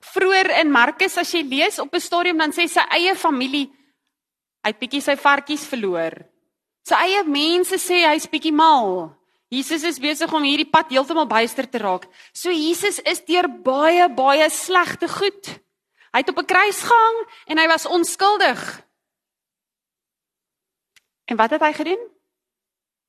Vroer 0.00 0.50
in 0.58 0.72
Markus 0.72 1.16
as 1.18 1.30
jy 1.30 1.42
lees 1.42 1.78
op 1.78 1.94
'n 1.94 2.00
stadium 2.00 2.38
dan 2.38 2.50
sê 2.50 2.66
sy 2.68 2.80
eie 2.90 3.14
familie 3.14 3.70
hy 4.64 4.72
het 4.72 4.80
bietjie 4.80 5.00
sy 5.00 5.16
varkies 5.16 5.64
verloor. 5.64 6.16
Sy 6.86 6.94
eie 6.94 7.24
mense 7.24 7.76
sê 7.80 8.02
hy's 8.08 8.28
bietjie 8.30 8.52
mal. 8.52 9.16
Jesus 9.50 9.82
is 9.84 9.98
besig 9.98 10.32
om 10.32 10.42
hierdie 10.46 10.68
pad 10.70 10.92
heeltemal 10.92 11.26
byster 11.26 11.66
te 11.66 11.78
raak. 11.78 12.06
So 12.32 12.50
Jesus 12.50 13.00
is 13.00 13.20
deur 13.26 13.48
baie 13.48 14.08
baie 14.08 14.48
slegte 14.50 15.08
goed. 15.08 15.58
Hy 16.10 16.22
het 16.22 16.28
op 16.28 16.38
'n 16.38 16.44
kruis 16.44 16.80
gehang 16.82 17.18
en 17.46 17.58
hy 17.58 17.66
was 17.66 17.86
onskuldig. 17.86 18.82
En 21.24 21.36
wat 21.36 21.50
het 21.50 21.60
hy 21.60 21.72
gedoen? 21.72 22.02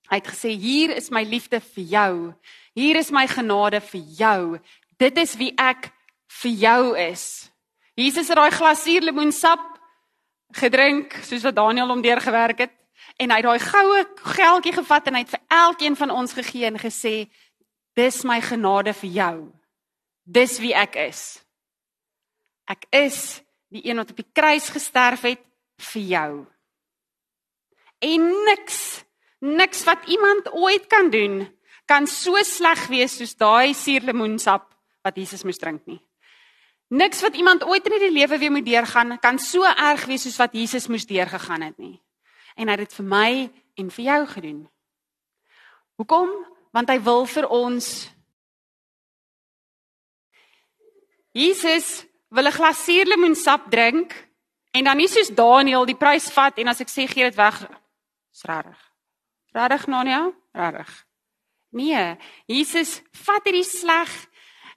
Hy 0.09 0.15
het 0.19 0.27
gesê 0.27 0.49
hier 0.49 0.95
is 0.95 1.09
my 1.09 1.23
liefde 1.23 1.61
vir 1.61 1.83
jou. 1.83 2.33
Hier 2.73 2.95
is 2.95 3.09
my 3.11 3.27
genade 3.27 3.81
vir 3.81 4.01
jou. 4.01 4.59
Dit 4.97 5.17
is 5.17 5.35
wie 5.35 5.53
ek 5.55 5.91
vir 6.27 6.51
jou 6.51 6.97
is. 6.97 7.51
Jesus 7.95 8.27
het 8.27 8.37
daai 8.37 8.51
glas 8.51 8.83
suurlemoensap 8.83 9.63
gedrink 10.51 11.13
soos 11.23 11.43
wat 11.43 11.55
Daniel 11.55 11.87
hom 11.87 12.01
deurgewerk 12.03 12.57
het 12.57 12.75
en 13.17 13.31
hy 13.31 13.39
het 13.39 13.45
daai 13.45 13.59
goue 13.59 14.03
geldjie 14.35 14.73
gevat 14.73 15.07
en 15.07 15.17
hy 15.17 15.23
het 15.23 15.33
vir 15.33 15.43
elkeen 15.47 15.95
van 15.95 16.11
ons 16.11 16.33
gegee 16.33 16.65
en 16.67 16.79
gesê 16.79 17.15
dis 17.95 18.23
my 18.27 18.39
genade 18.41 18.93
vir 18.93 19.09
jou. 19.09 19.35
Dis 20.23 20.59
wie 20.59 20.73
ek 20.77 20.95
is. 20.95 21.41
Ek 22.71 22.87
is 22.95 23.41
die 23.71 23.83
een 23.87 23.99
wat 23.99 24.11
op 24.13 24.19
die 24.19 24.31
kruis 24.31 24.69
gesterf 24.71 25.25
het 25.27 25.41
vir 25.91 26.03
jou. 26.15 26.31
En 28.01 28.27
niks 28.47 28.79
niks 29.41 29.81
wat 29.87 30.05
iemand 30.05 30.51
ooit 30.53 30.85
kan 30.87 31.09
doen 31.09 31.41
kan 31.89 32.05
so 32.07 32.37
sleg 32.45 32.83
wees 32.93 33.17
soos 33.17 33.33
daai 33.35 33.73
suurlemoensap 33.73 34.67
wat 35.01 35.17
Jesus 35.17 35.43
moes 35.43 35.57
drink 35.57 35.81
nie. 35.89 35.97
Niks 36.93 37.23
wat 37.25 37.35
iemand 37.39 37.65
ooit 37.65 37.87
in 37.89 37.97
die 37.97 38.11
lewe 38.13 38.37
weer 38.37 38.53
moet 38.53 38.67
deurgaan 38.67 39.17
kan 39.19 39.39
so 39.41 39.65
erg 39.65 40.05
wees 40.05 40.27
soos 40.27 40.37
wat 40.37 40.53
Jesus 40.53 40.87
moes 40.87 41.07
deurgegaan 41.09 41.65
het 41.65 41.77
nie 41.81 41.97
en 42.55 42.67
hy 42.67 42.75
het 42.75 42.85
dit 42.85 42.97
vir 42.99 43.07
my 43.07 43.31
en 43.79 43.91
vir 43.95 44.05
jou 44.05 44.21
gedoen. 44.35 44.59
Hoekom? 45.97 46.31
Want 46.75 46.89
hy 46.91 46.99
wil 47.03 47.25
vir 47.27 47.47
ons 47.51 47.87
Jesus 51.35 52.03
wil 52.31 52.47
'n 52.47 52.57
glas 52.57 52.83
suurlemoensap 52.85 53.69
drink 53.69 54.11
en 54.71 54.83
dan 54.83 54.97
nie 54.97 55.07
soos 55.07 55.29
Daniel 55.29 55.85
die 55.85 55.99
prys 55.99 56.31
vat 56.31 56.57
en 56.57 56.67
as 56.67 56.81
ek 56.81 56.89
sê 56.89 57.07
gee 57.07 57.23
dit 57.23 57.35
weg. 57.35 57.67
Dis 58.31 58.43
rarig. 58.47 58.79
Rarig 59.53 59.87
Nania? 59.87 60.31
Rarig. 60.53 60.91
Nee, 61.71 62.17
Jesus 62.47 63.01
vat 63.11 63.43
hierdie 63.43 63.67
sleg 63.67 64.11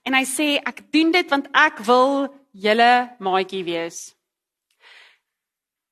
en 0.03 0.13
hy 0.13 0.23
sê 0.23 0.47
ek 0.63 0.91
doen 0.91 1.11
dit 1.11 1.29
want 1.31 1.47
ek 1.53 1.79
wil 1.87 2.27
julle 2.51 3.15
maatjie 3.19 3.63
wees. 3.63 4.15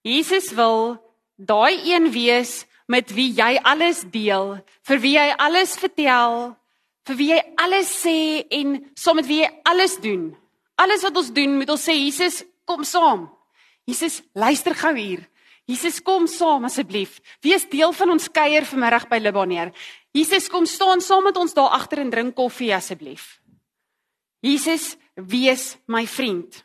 Jesus 0.04 0.52
wil 0.52 1.00
daai 1.36 1.80
een 1.88 2.12
wees 2.12 2.66
met 2.88 3.12
wie 3.16 3.32
jy 3.32 3.58
alles 3.64 4.04
deel, 4.12 4.60
vir 4.84 5.00
wie 5.00 5.16
jy 5.16 5.30
alles 5.40 5.78
vertel, 5.80 6.56
vir 7.08 7.16
wie 7.20 7.30
jy 7.32 7.42
alles 7.58 7.92
sê 8.04 8.44
en 8.52 8.80
saam 8.96 9.16
met 9.20 9.28
wie 9.28 9.42
jy 9.44 9.52
alles 9.64 9.96
doen. 10.04 10.34
Alles 10.80 11.04
wat 11.06 11.18
ons 11.18 11.32
doen, 11.34 11.58
moet 11.58 11.70
ons 11.70 11.86
sê 11.90 11.96
Jesus, 11.98 12.42
kom 12.66 12.84
saam. 12.88 13.28
Jesus, 13.90 14.22
luister 14.34 14.76
gou 14.78 14.94
hier. 14.98 15.24
Jesus, 15.70 16.02
kom 16.04 16.26
saam 16.28 16.66
asseblief. 16.68 17.20
Wees 17.44 17.64
deel 17.72 17.94
van 17.96 18.16
ons 18.16 18.28
kuier 18.32 18.66
vanmiddag 18.68 19.08
by 19.12 19.20
Libaneer. 19.22 19.72
Jesus, 20.16 20.50
kom 20.52 20.68
staan 20.68 21.02
saam 21.02 21.24
met 21.30 21.38
ons 21.40 21.56
daar 21.56 21.72
agter 21.78 22.04
en 22.04 22.12
drink 22.12 22.36
koffie 22.36 22.74
asseblief. 22.76 23.38
Jesus, 24.44 24.94
wees 25.16 25.74
my 25.88 26.04
vriend. 26.10 26.64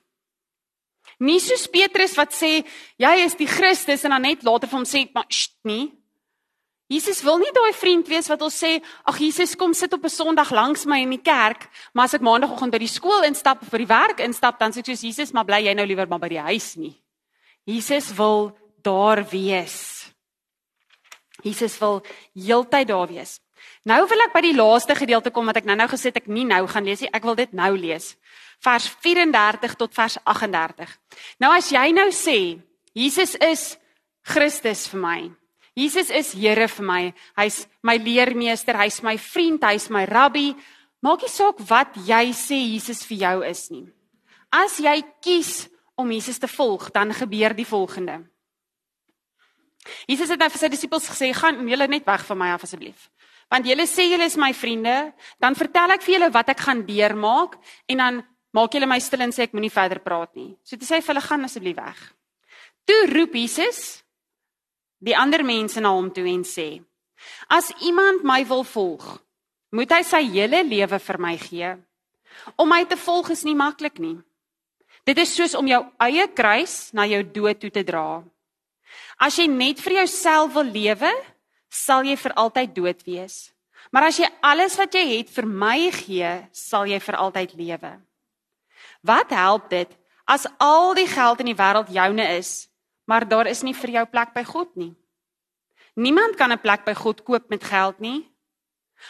Nie 1.18 1.40
soos 1.42 1.66
Petrus 1.70 2.14
wat 2.18 2.34
sê 2.34 2.60
jy 3.00 3.14
is 3.24 3.34
die 3.38 3.48
Christus 3.50 4.04
en 4.06 4.14
dan 4.14 4.22
net 4.22 4.44
later 4.46 4.70
vir 4.70 4.78
hom 4.78 4.86
sê 4.86 5.04
maar 5.14 5.26
sst 5.30 5.56
nie. 5.66 5.88
Jesus 6.88 7.20
wil 7.20 7.36
nie 7.36 7.50
daai 7.52 7.74
vriend 7.76 8.08
wees 8.08 8.30
wat 8.32 8.40
ons 8.42 8.56
sê 8.56 8.78
ag 9.04 9.18
Jesus 9.20 9.52
kom 9.60 9.74
sit 9.76 9.92
op 9.92 10.04
'n 10.04 10.08
Sondag 10.08 10.50
langs 10.50 10.86
my 10.86 11.00
in 11.00 11.10
die 11.10 11.22
kerk, 11.22 11.68
maar 11.92 12.04
as 12.04 12.14
ek 12.14 12.24
maandagooggend 12.24 12.72
by 12.72 12.78
die 12.78 12.88
skool 12.88 13.22
instap 13.24 13.62
of 13.62 13.70
by 13.70 13.78
die 13.78 13.86
werk 13.86 14.20
instap 14.20 14.58
dan 14.58 14.72
sê 14.72 14.78
ek 14.78 14.86
soos 14.86 15.02
Jesus 15.02 15.32
maar 15.32 15.44
bly 15.44 15.64
jy 15.64 15.74
nou 15.74 15.86
liewer 15.86 16.08
maar 16.08 16.18
by 16.18 16.28
die 16.28 16.40
huis 16.40 16.76
nie. 16.76 16.96
Jesus 17.66 18.10
wil 18.16 18.56
daar 18.82 19.22
wees. 19.28 20.08
Jesus 21.42 21.78
wil 21.78 22.02
heeltyd 22.34 22.88
daar 22.88 23.06
wees. 23.06 23.40
Nou 23.84 24.06
wil 24.06 24.20
ek 24.20 24.32
by 24.32 24.40
die 24.40 24.56
laaste 24.56 24.94
gedeelte 24.94 25.30
kom 25.30 25.46
wat 25.46 25.56
ek 25.56 25.64
nou-nou 25.64 25.88
gesê 25.88 26.08
het 26.08 26.16
ek 26.16 26.28
nie 26.28 26.44
nou 26.44 26.66
gaan 26.66 26.84
lees 26.84 27.00
nie. 27.00 27.10
Ek 27.12 27.24
wil 27.24 27.34
dit 27.34 27.52
nou 27.52 27.76
lees 27.76 28.16
vers 28.64 28.88
34 29.04 29.74
tot 29.74 29.94
vers 29.94 30.16
38. 30.24 30.98
Nou 31.38 31.52
as 31.54 31.70
jy 31.70 31.92
nou 31.92 32.08
sê 32.10 32.58
Jesus 32.94 33.36
is 33.44 33.76
Christus 34.22 34.88
vir 34.88 35.00
my. 35.00 35.20
Jesus 35.78 36.10
is 36.10 36.32
Here 36.34 36.66
vir 36.66 36.84
my. 36.84 37.02
Hy's 37.38 37.66
my 37.86 37.94
leermeester, 38.02 38.74
hy's 38.74 38.98
my 39.06 39.14
vriend, 39.16 39.62
hy's 39.62 39.86
my 39.94 40.04
rabbi. 40.10 40.50
Maak 41.04 41.22
nie 41.22 41.30
saak 41.30 41.60
wat 41.68 41.94
jy 42.02 42.24
sê 42.34 42.58
Jesus 42.74 43.04
vir 43.06 43.20
jou 43.22 43.36
is 43.46 43.68
nie. 43.70 43.86
As 44.50 44.80
jy 44.82 44.96
kies 45.22 45.68
om 45.98 46.10
Jesus 46.10 46.40
te 46.42 46.50
volg, 46.50 46.88
dan 46.90 47.14
gebeur 47.14 47.54
die 47.54 47.68
volgende. 47.68 48.24
Jesus 50.10 50.32
het 50.32 50.40
nou 50.40 50.48
vir 50.50 50.60
sy 50.60 50.70
disippels 50.72 51.06
gesê: 51.06 51.30
"Gaan 51.34 51.62
julle 51.68 51.86
net 51.86 52.06
weg 52.06 52.26
van 52.26 52.38
my 52.38 52.50
af 52.54 52.64
asseblief." 52.66 53.08
Want 53.48 53.64
julle 53.64 53.86
sê 53.86 54.10
julle 54.10 54.26
is 54.26 54.36
my 54.36 54.52
vriende, 54.52 55.14
dan 55.40 55.54
vertel 55.54 55.94
ek 55.94 56.02
vir 56.02 56.18
julle 56.18 56.30
wat 56.32 56.48
ek 56.48 56.60
gaan 56.60 56.82
deurmaak 56.84 57.56
en 57.88 57.96
dan 57.96 58.26
maak 58.52 58.74
julle 58.74 58.86
my 58.86 58.98
stil 58.98 59.22
en 59.22 59.32
sê 59.32 59.46
ek 59.46 59.54
moenie 59.54 59.72
verder 59.72 60.00
praat 60.00 60.34
nie. 60.36 60.56
So 60.64 60.76
toe 60.76 60.84
sê 60.84 60.98
hy 60.98 61.00
vir 61.00 61.14
hulle 61.14 61.28
gaan 61.28 61.44
asseblief 61.44 61.76
weg. 61.76 62.02
Toe 62.84 63.06
roep 63.14 63.34
Jesus 63.34 64.02
die 64.98 65.16
ander 65.16 65.44
mense 65.44 65.80
na 65.80 65.92
hom 65.94 66.10
toe 66.14 66.26
en 66.28 66.44
sê: 66.44 66.82
As 67.48 67.70
iemand 67.82 68.24
my 68.26 68.44
wil 68.46 68.64
volg, 68.64 69.04
moet 69.70 69.92
hy 69.92 70.02
sy 70.06 70.22
hele 70.30 70.62
lewe 70.64 70.98
vir 70.98 71.18
my 71.20 71.34
gee. 71.40 71.74
Om 72.56 72.70
my 72.70 72.84
te 72.88 72.96
volg 72.96 73.32
is 73.34 73.44
nie 73.44 73.56
maklik 73.58 73.98
nie. 73.98 74.16
Dit 75.08 75.18
is 75.18 75.34
soos 75.34 75.54
om 75.58 75.66
jou 75.68 75.80
eie 76.04 76.26
kruis 76.36 76.92
na 76.92 77.06
jou 77.08 77.22
dood 77.24 77.60
toe 77.60 77.70
te 77.72 77.84
dra. 77.84 78.22
As 79.18 79.38
jy 79.38 79.48
net 79.50 79.80
vir 79.82 80.02
jouself 80.02 80.52
wil 80.54 80.68
lewe, 80.68 81.10
sal 81.68 82.06
jy 82.06 82.16
vir 82.16 82.34
altyd 82.38 82.74
dood 82.76 83.00
wees. 83.06 83.48
Maar 83.92 84.10
as 84.10 84.18
jy 84.20 84.28
alles 84.44 84.76
wat 84.78 84.94
jy 84.94 85.04
het 85.16 85.32
vir 85.32 85.48
my 85.48 85.88
gee, 85.94 86.32
sal 86.52 86.86
jy 86.88 87.00
vir 87.00 87.16
altyd 87.16 87.54
lewe. 87.56 87.92
Wat 89.02 89.32
help 89.32 89.70
dit 89.72 89.90
as 90.28 90.44
al 90.60 90.92
die 90.98 91.08
geld 91.08 91.40
in 91.40 91.52
die 91.52 91.56
wêreld 91.56 91.88
joune 91.92 92.26
is, 92.36 92.67
maar 93.08 93.24
daar 93.28 93.48
is 93.48 93.64
nie 93.64 93.74
vir 93.74 93.94
jou 93.98 94.04
plek 94.12 94.34
by 94.36 94.44
God 94.44 94.74
nie? 94.76 94.92
Niemand 95.96 96.36
kan 96.36 96.52
'n 96.52 96.60
plek 96.60 96.84
by 96.84 96.94
God 96.94 97.24
koop 97.24 97.48
met 97.50 97.64
geld 97.64 98.00
nie. 98.00 98.28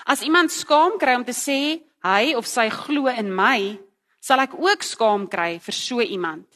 As 0.06 0.22
iemand 0.22 0.50
skaam 0.50 0.98
kry 0.98 1.14
om 1.14 1.24
te 1.24 1.32
sê 1.32 1.82
hy 2.02 2.34
of 2.34 2.46
sy 2.46 2.70
glo 2.70 3.08
in 3.08 3.34
my, 3.34 3.78
sal 4.20 4.40
ek 4.40 4.54
ook 4.54 4.82
skaam 4.82 5.28
kry 5.28 5.58
vir 5.58 5.74
so 5.74 6.00
iemand 6.00 6.46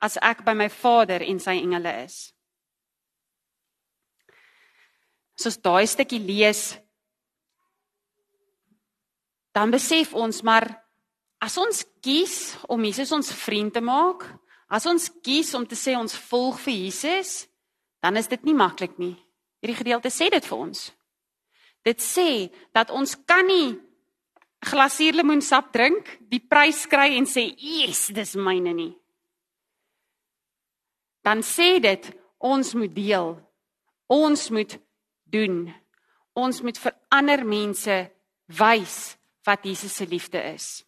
as 0.00 0.18
ek 0.22 0.44
by 0.44 0.52
my 0.52 0.68
Vader 0.68 1.22
en 1.22 1.38
sy 1.40 1.56
engele 1.56 2.04
is. 2.04 2.32
Soos 5.36 5.56
daai 5.56 5.86
stukkie 5.86 6.20
lees, 6.20 6.78
dan 9.52 9.70
besef 9.70 10.14
ons 10.14 10.42
maar 10.42 10.86
As 11.42 11.56
ons 11.60 11.84
kies 12.00 12.56
om 12.72 12.84
Jesus 12.86 13.12
ons 13.12 13.28
vriend 13.44 13.72
te 13.74 13.82
maak, 13.84 14.24
as 14.68 14.86
ons 14.86 15.08
kies 15.22 15.54
om 15.54 15.66
te 15.66 15.78
sê 15.78 15.94
ons 15.98 16.18
volg 16.28 16.58
vir 16.64 16.74
Jesus, 16.86 17.46
dan 18.02 18.16
is 18.18 18.28
dit 18.30 18.42
nie 18.46 18.54
maklik 18.54 18.98
nie. 18.98 19.14
Hierdie 19.62 19.78
gedeelte 19.78 20.10
sê 20.10 20.28
dit 20.30 20.44
vir 20.44 20.58
ons. 20.58 20.86
Dit 21.86 22.02
sê 22.02 22.48
dat 22.74 22.90
ons 22.90 23.14
kan 23.26 23.46
nie 23.46 23.76
glasuurlemoensap 24.66 25.70
drink, 25.74 26.08
die 26.30 26.42
prys 26.42 26.86
kry 26.90 27.14
en 27.16 27.26
sê, 27.26 27.54
"Yes, 27.58 28.08
dis 28.08 28.34
myne 28.34 28.74
nie." 28.74 28.96
Dan 31.22 31.42
sê 31.42 31.80
dit 31.80 32.12
ons 32.38 32.74
moet 32.74 32.94
deel. 32.94 33.40
Ons 34.08 34.50
moet 34.50 34.78
doen. 35.24 35.74
Ons 36.34 36.62
moet 36.62 36.78
vir 36.78 36.94
ander 37.10 37.44
mense 37.44 38.10
wys 38.46 39.16
wat 39.46 39.64
Jesus 39.64 39.92
se 39.92 40.06
liefde 40.06 40.38
is. 40.54 40.84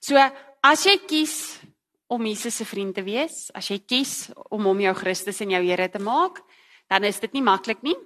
So 0.00 0.16
as 0.62 0.84
jy 0.84 0.98
kies 1.08 1.60
om 2.06 2.26
Jesus 2.26 2.56
se 2.56 2.64
vriend 2.68 2.94
te 2.94 3.04
wees, 3.04 3.48
as 3.54 3.70
jy 3.70 3.78
kies 3.80 4.30
om 4.52 4.66
hom 4.68 4.80
jou 4.80 4.94
Christus 4.98 5.40
en 5.40 5.54
jou 5.56 5.62
Here 5.64 5.88
te 5.88 6.02
maak, 6.02 6.42
dan 6.90 7.04
is 7.08 7.20
dit 7.20 7.32
nie 7.32 7.42
maklik 7.42 7.82
nie. 7.82 7.96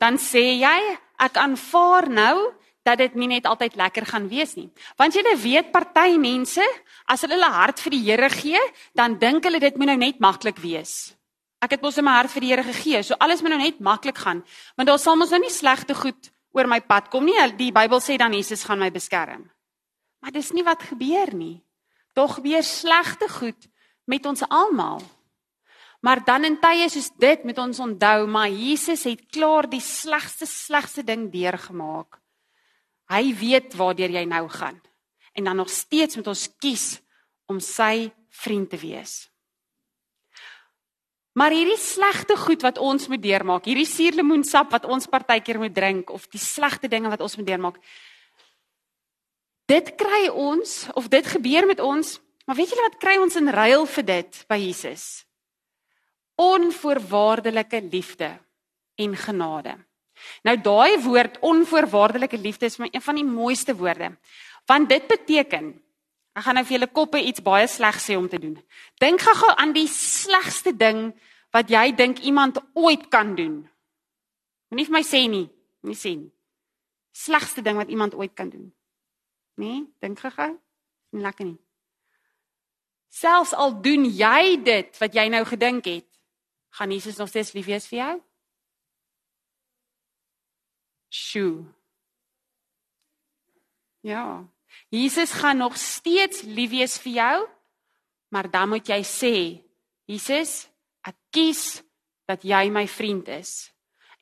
Dan 0.00 0.18
sê 0.20 0.56
jy, 0.60 0.78
ek 1.20 1.36
aanvaar 1.40 2.08
nou 2.12 2.36
dat 2.86 3.00
dit 3.02 3.16
nie 3.18 3.28
net 3.34 3.48
altyd 3.50 3.76
lekker 3.76 4.06
gaan 4.06 4.28
wees 4.30 4.54
nie. 4.56 4.68
Want 4.98 5.16
jy 5.16 5.24
weet 5.42 5.72
party 5.74 6.16
mense, 6.22 6.62
as 7.10 7.24
hulle 7.24 7.34
hulle 7.34 7.50
hart 7.50 7.82
vir 7.82 7.96
die 7.96 8.04
Here 8.06 8.30
gee, 8.30 8.60
dan 8.94 9.18
dink 9.18 9.44
hulle 9.44 9.60
dit 9.60 9.76
moet 9.76 9.92
nou 9.92 9.98
net 9.98 10.20
maklik 10.22 10.60
wees. 10.62 11.16
Ek 11.62 11.74
het 11.74 11.82
mos 11.82 11.98
in 11.98 12.06
my 12.06 12.14
hart 12.18 12.30
vir 12.30 12.44
die 12.44 12.52
Here 12.52 12.64
gegee. 12.66 13.02
So 13.02 13.18
alles 13.18 13.42
moet 13.42 13.56
nou 13.56 13.60
net 13.60 13.80
maklik 13.80 14.18
gaan. 14.22 14.44
Want 14.76 14.88
daar 14.88 15.02
sal 15.02 15.16
mos 15.18 15.32
nou 15.34 15.40
nie 15.42 15.52
slegte 15.52 15.96
goed 15.98 16.30
oor 16.54 16.68
my 16.70 16.80
pad 16.80 17.10
kom 17.10 17.26
nie. 17.26 17.36
Die 17.58 17.72
Bybel 17.74 18.00
sê 18.00 18.18
dan 18.20 18.36
Jesus 18.36 18.64
gaan 18.64 18.80
my 18.80 18.90
beskerm. 18.92 19.48
Maar 20.22 20.32
dis 20.32 20.52
nie 20.52 20.64
wat 20.64 20.84
gebeur 20.86 21.34
nie. 21.34 21.65
Daar 22.16 22.32
gebeur 22.32 22.64
slegte 22.64 23.28
goed 23.28 23.68
met 24.08 24.26
ons 24.26 24.42
almal. 24.48 25.02
Maar 26.00 26.24
dan 26.24 26.44
in 26.48 26.58
tye 26.60 26.88
soos 26.88 27.10
dit 27.18 27.44
moet 27.44 27.58
ons 27.58 27.80
onthou, 27.82 28.26
maar 28.30 28.48
Jesus 28.48 29.04
het 29.04 29.26
klaar 29.32 29.68
die 29.68 29.82
slegste 29.82 30.46
slegste 30.48 31.04
ding 31.04 31.28
deurgemaak. 31.32 32.20
Hy 33.12 33.34
weet 33.36 33.76
waartoe 33.76 34.08
jy 34.14 34.24
nou 34.28 34.46
gaan. 34.48 34.80
En 35.36 35.44
dan 35.44 35.56
nog 35.60 35.70
steeds 35.70 36.16
moet 36.16 36.30
ons 36.32 36.48
kies 36.58 36.86
om 37.46 37.60
sy 37.60 38.10
vriend 38.42 38.70
te 38.70 38.80
wees. 38.80 39.26
Maar 41.36 41.52
hierdie 41.52 41.76
slegte 41.76 42.36
goed 42.40 42.62
wat 42.64 42.78
ons 42.80 43.10
moet 43.12 43.20
deurmaak, 43.20 43.66
hierdie 43.68 43.88
suurlemoensap 43.88 44.70
wat 44.72 44.86
ons 44.88 45.08
partykeer 45.10 45.58
moet 45.60 45.74
drink 45.76 46.10
of 46.10 46.24
die 46.32 46.40
slegte 46.40 46.88
dinge 46.88 47.12
wat 47.12 47.20
ons 47.20 47.36
moet 47.36 47.46
deurmaak. 47.46 47.76
Dit 49.66 49.94
kry 49.98 50.28
ons 50.30 50.86
of 50.94 51.08
dit 51.10 51.26
gebeur 51.26 51.66
met 51.66 51.80
ons, 51.82 52.12
maar 52.46 52.58
weet 52.58 52.70
julle 52.70 52.86
wat 52.86 53.00
kry 53.02 53.16
ons 53.18 53.38
in 53.38 53.50
ruil 53.50 53.86
vir 53.96 54.06
dit 54.06 54.42
by 54.50 54.58
Jesus? 54.62 55.24
Onvoorwaardelike 56.38 57.80
liefde 57.90 58.30
en 59.02 59.16
genade. 59.16 59.74
Nou 60.46 60.54
daai 60.56 61.02
woord 61.02 61.40
onvoorwaardelike 61.44 62.38
liefde 62.40 62.70
is 62.70 62.78
my 62.80 62.88
een 62.92 63.04
van 63.04 63.18
die 63.18 63.26
mooiste 63.26 63.74
woorde. 63.76 64.14
Want 64.66 64.88
dit 64.88 65.10
beteken 65.10 65.74
Ek 66.36 66.44
gaan 66.44 66.58
nou 66.58 66.66
vir 66.68 66.76
julle 66.76 66.92
koppe 66.92 67.20
iets 67.24 67.40
baie 67.40 67.64
sleg 67.70 67.96
sê 67.96 68.16
om 68.18 68.26
te 68.28 68.36
doen. 68.36 68.58
Dink 69.00 69.22
gou-gou 69.24 69.54
aan 69.56 69.72
die 69.72 69.88
slegste 69.88 70.74
ding 70.76 71.14
wat 71.56 71.70
jy 71.72 71.94
dink 71.96 72.20
iemand 72.28 72.60
ooit 72.76 73.06
kan 73.08 73.32
doen. 73.38 73.62
Moenie 74.68 74.84
vir 74.84 74.96
my 74.98 75.02
sê 75.06 75.22
nie, 75.32 75.46
moenie 75.80 75.96
sê 75.96 76.12
nie. 76.12 76.28
Slegste 77.16 77.64
ding 77.64 77.80
wat 77.80 77.88
iemand 77.88 78.12
ooit 78.20 78.34
kan 78.36 78.50
doen. 78.52 78.68
Nee, 79.56 79.86
dink 80.04 80.20
gou-gou. 80.20 80.52
Nie 81.16 81.24
lekker 81.24 81.48
nie. 81.48 81.58
Selfs 83.08 83.54
al 83.56 83.72
doen 83.80 84.04
jy 84.04 84.58
dit 84.60 84.98
wat 85.00 85.14
jy 85.16 85.24
nou 85.32 85.42
gedink 85.48 85.88
het, 85.88 86.08
gaan 86.76 86.92
Jesus 86.92 87.16
nog 87.16 87.30
steeds 87.32 87.54
lief 87.56 87.68
wees 87.70 87.86
vir 87.88 87.98
jou? 87.98 88.14
Sjoe. 91.08 91.64
Ja. 94.04 94.44
Jesus 94.92 95.32
gaan 95.32 95.62
nog 95.64 95.78
steeds 95.80 96.42
lief 96.42 96.70
wees 96.70 96.98
vir 97.00 97.12
jou, 97.12 97.36
maar 98.28 98.50
dan 98.50 98.68
moet 98.74 98.88
jy 98.88 99.00
sê, 99.08 99.34
Jesus, 100.06 100.66
ek 101.06 101.16
kies 101.32 101.80
dat 102.28 102.44
jy 102.44 102.66
my 102.70 102.84
vriend 102.90 103.30
is. 103.32 103.70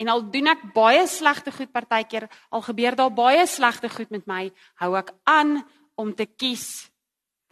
En 0.02 0.10
al 0.10 0.24
doen 0.30 0.50
ek 0.50 0.66
baie 0.74 1.04
slegte 1.06 1.52
goed 1.54 1.70
partykeer, 1.72 2.26
al 2.50 2.64
gebeur 2.66 2.96
daar 2.98 3.12
baie 3.14 3.46
slegte 3.46 3.88
goed 3.88 4.10
met 4.10 4.26
my, 4.26 4.48
hou 4.82 4.94
ek 4.98 5.12
aan 5.28 5.60
om 5.94 6.10
te 6.14 6.26
kies 6.26 6.90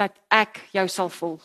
dat 0.01 0.17
ek 0.33 0.59
jou 0.75 0.89
sal 0.91 1.13
volg. 1.13 1.45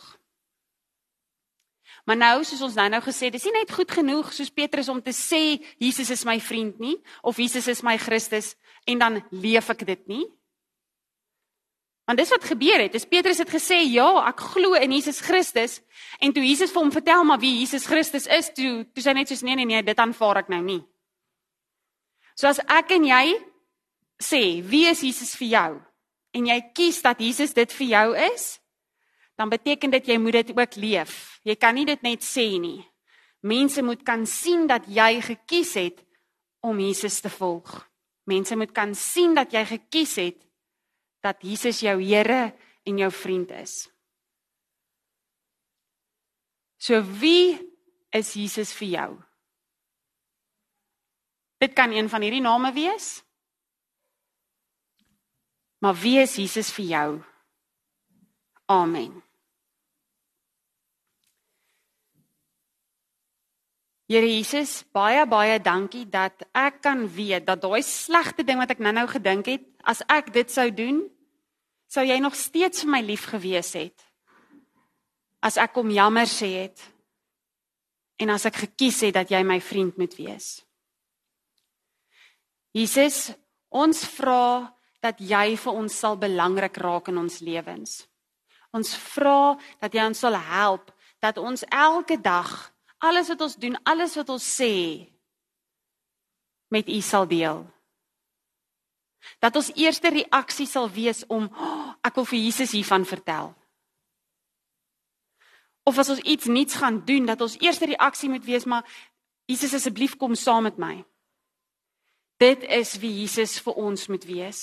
Maar 2.08 2.18
nou, 2.18 2.36
soos 2.48 2.62
ons 2.64 2.78
nou 2.80 2.88
nou 2.90 3.02
gesê, 3.04 3.30
dis 3.30 3.44
nie 3.50 3.58
net 3.58 3.72
goed 3.76 3.92
genoeg 3.92 4.32
soos 4.32 4.52
Petrus 4.54 4.88
om 4.88 5.02
te 5.04 5.12
sê 5.12 5.60
Jesus 5.76 6.10
is 6.16 6.24
my 6.26 6.38
vriend 6.40 6.80
nie 6.80 6.96
of 7.22 7.38
Jesus 7.38 7.68
is 7.68 7.84
my 7.84 7.98
Christus 8.00 8.54
en 8.88 9.02
dan 9.02 9.20
leef 9.36 9.68
ek 9.76 9.84
dit 9.90 10.06
nie. 10.08 10.24
Want 12.08 12.22
dis 12.22 12.32
wat 12.32 12.46
gebeur 12.48 12.80
het. 12.80 12.94
Dis 12.96 13.06
Petrus 13.06 13.42
het 13.44 13.50
gesê, 13.52 13.84
"Ja, 13.84 14.28
ek 14.28 14.40
glo 14.40 14.74
in 14.74 14.92
Jesus 14.92 15.20
Christus." 15.20 15.82
En 16.20 16.34
toe 16.34 16.44
Jesus 16.44 16.72
vir 16.72 16.82
hom 16.82 16.92
vertel 16.92 17.24
maar 17.24 17.40
wie 17.40 17.60
Jesus 17.60 17.86
Christus 17.86 18.26
is, 18.26 18.50
toe 18.54 18.88
toe 18.94 19.04
sê 19.04 19.08
hy 19.08 19.14
net 19.14 19.28
soos, 19.28 19.42
"Nee, 19.42 19.56
nee, 19.56 19.66
nee, 19.66 19.84
dit 19.84 19.98
aanvaar 19.98 20.38
ek 20.38 20.50
nou 20.50 20.62
nie." 20.62 20.86
So 22.36 22.48
as 22.48 22.60
ek 22.60 22.92
en 22.92 23.04
jy 23.04 23.36
sê, 24.24 24.64
"Wie 24.64 24.88
is 24.88 25.02
Jesus 25.02 25.36
vir 25.36 25.48
jou?" 25.48 25.88
en 26.38 26.48
jy 26.50 26.58
kies 26.76 27.02
dat 27.06 27.22
Jesus 27.24 27.54
dit 27.58 27.74
vir 27.80 27.90
jou 27.94 28.08
is, 28.34 28.46
dan 29.38 29.52
beteken 29.54 29.94
dit 29.94 30.10
jy 30.10 30.18
moet 30.22 30.40
dit 30.42 30.54
ook 30.56 30.78
leef. 30.82 31.40
Jy 31.46 31.56
kan 31.60 31.78
nie 31.78 31.86
dit 31.88 32.02
net 32.06 32.26
sê 32.26 32.48
nie. 32.62 32.82
Mense 33.46 33.84
moet 33.86 34.02
kan 34.06 34.26
sien 34.28 34.66
dat 34.70 34.88
jy 34.90 35.22
gekies 35.22 35.76
het 35.78 36.02
om 36.66 36.80
Jesus 36.82 37.20
te 37.22 37.30
volg. 37.32 37.70
Mense 38.28 38.58
moet 38.58 38.74
kan 38.76 38.96
sien 38.98 39.38
dat 39.38 39.54
jy 39.54 39.64
gekies 39.70 40.16
het 40.20 40.42
dat 41.22 41.42
Jesus 41.42 41.82
jou 41.82 41.98
Here 42.04 42.54
en 42.84 42.98
jou 42.98 43.12
vriend 43.12 43.52
is. 43.52 43.90
So 46.78 47.02
wie 47.02 47.58
is 48.14 48.34
Jesus 48.34 48.74
vir 48.78 48.88
jou? 48.88 49.12
Dit 51.58 51.74
kan 51.74 51.92
een 51.92 52.10
van 52.10 52.22
hierdie 52.22 52.42
name 52.42 52.72
wees. 52.74 53.24
Maar 55.82 55.96
wie 55.96 56.20
is 56.22 56.36
Jesus 56.36 56.72
vir 56.74 56.86
jou? 56.86 57.10
Amen. 58.66 59.27
Here 64.08 64.24
Jesus, 64.24 64.86
baie 64.96 65.26
baie 65.28 65.58
dankie 65.60 66.06
dat 66.08 66.46
ek 66.56 66.80
kan 66.86 67.02
weet 67.12 67.44
dat 67.44 67.60
daai 67.60 67.84
slegte 67.84 68.46
ding 68.48 68.62
wat 68.62 68.72
ek 68.72 68.80
nou-nou 68.80 69.04
gedink 69.12 69.50
het, 69.52 69.66
as 69.84 70.00
ek 70.08 70.32
dit 70.32 70.52
sou 70.52 70.70
doen, 70.72 71.02
sou 71.92 72.06
jy 72.08 72.16
nog 72.24 72.38
steeds 72.40 72.86
vir 72.86 72.92
my 72.94 73.02
lief 73.04 73.26
gewees 73.28 73.74
het. 73.76 74.06
As 75.44 75.60
ek 75.60 75.76
kom 75.76 75.92
jammer 75.92 76.28
sê 76.28 76.54
het 76.56 76.86
en 78.18 78.32
as 78.32 78.48
ek 78.48 78.64
gekies 78.64 79.02
het 79.06 79.18
dat 79.20 79.32
jy 79.32 79.44
my 79.44 79.60
vriend 79.62 80.00
moet 80.00 80.16
wees. 80.16 80.48
Jesus, 82.72 83.36
ons 83.70 84.06
vra 84.16 84.72
dat 85.04 85.20
jy 85.20 85.58
vir 85.60 85.84
ons 85.84 86.00
sal 86.00 86.16
belangrik 86.16 86.80
raak 86.80 87.12
in 87.12 87.20
ons 87.20 87.42
lewens. 87.44 88.00
Ons 88.72 88.96
vra 89.12 89.58
dat 89.84 89.92
jy 89.92 90.08
ons 90.08 90.24
sal 90.24 90.40
help 90.48 90.96
dat 91.20 91.38
ons 91.44 91.68
elke 91.68 92.16
dag 92.24 92.56
alles 92.98 93.28
wat 93.28 93.42
ons 93.42 93.56
doen, 93.56 93.78
alles 93.84 94.16
wat 94.16 94.30
ons 94.30 94.46
sê 94.58 95.08
met 96.74 96.90
U 96.90 97.02
sal 97.02 97.28
deel. 97.28 97.64
Dat 99.40 99.56
ons 99.56 99.72
eerste 99.76 100.10
reaksie 100.14 100.68
sal 100.68 100.90
wees 100.92 101.24
om 101.28 101.48
oh, 101.48 101.94
ek 102.06 102.16
wil 102.16 102.28
vir 102.30 102.40
Jesus 102.40 102.74
hiervan 102.76 103.06
vertel. 103.08 103.52
Of 105.88 106.00
as 106.00 106.12
ons 106.12 106.24
iets 106.28 106.50
niets 106.52 106.76
gaan 106.80 107.00
doen, 107.06 107.28
dat 107.28 107.42
ons 107.42 107.58
eerste 107.64 107.88
reaksie 107.88 108.30
moet 108.30 108.46
wees 108.46 108.66
maar 108.68 108.88
Jesus 109.48 109.74
asseblief 109.78 110.18
kom 110.20 110.36
saam 110.36 110.68
met 110.68 110.78
my. 110.78 111.06
Dit 112.38 112.66
is 112.68 112.98
wie 113.02 113.14
Jesus 113.22 113.58
vir 113.64 113.78
ons 113.80 114.08
moet 114.12 114.26
wees. 114.28 114.62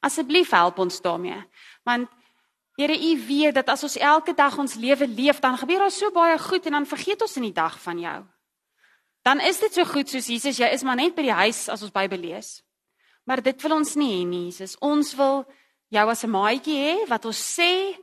Asseblief 0.00 0.50
help 0.56 0.80
ons 0.82 1.00
daarmee. 1.04 1.38
Want 1.84 2.08
Here, 2.76 2.92
U 2.92 3.26
weet 3.26 3.54
dat 3.56 3.68
as 3.72 3.82
ons 3.82 3.96
elke 3.96 4.34
dag 4.36 4.58
ons 4.60 4.74
lewe 4.76 5.08
leef, 5.08 5.40
dan 5.40 5.56
gebeur 5.56 5.86
daar 5.86 5.90
so 5.90 6.10
baie 6.12 6.36
goed 6.38 6.66
en 6.68 6.76
dan 6.76 6.86
vergeet 6.86 7.22
ons 7.24 7.36
in 7.40 7.48
die 7.48 7.56
dag 7.56 7.78
van 7.80 7.98
jou. 7.98 8.18
Dan 9.24 9.40
is 9.40 9.58
dit 9.58 9.72
so 9.72 9.84
goed 9.88 10.12
soos 10.12 10.28
Jesus, 10.28 10.60
jy 10.60 10.68
is 10.70 10.84
maar 10.84 10.98
net 11.00 11.16
by 11.16 11.24
die 11.24 11.34
huis 11.34 11.64
as 11.72 11.82
ons 11.82 11.94
Bybel 11.94 12.20
lees. 12.20 12.60
Maar 13.26 13.40
dit 13.42 13.62
wil 13.64 13.78
ons 13.78 13.94
nie 13.96 14.10
hê 14.12 14.20
nie, 14.28 14.44
Jesus. 14.50 14.76
Ons 14.84 15.14
wil 15.16 15.46
jou 15.88 16.04
as 16.10 16.24
'n 16.24 16.30
maatjie 16.30 16.76
hê 16.76 17.08
wat 17.08 17.24
ons 17.24 17.40
sê, 17.58 17.96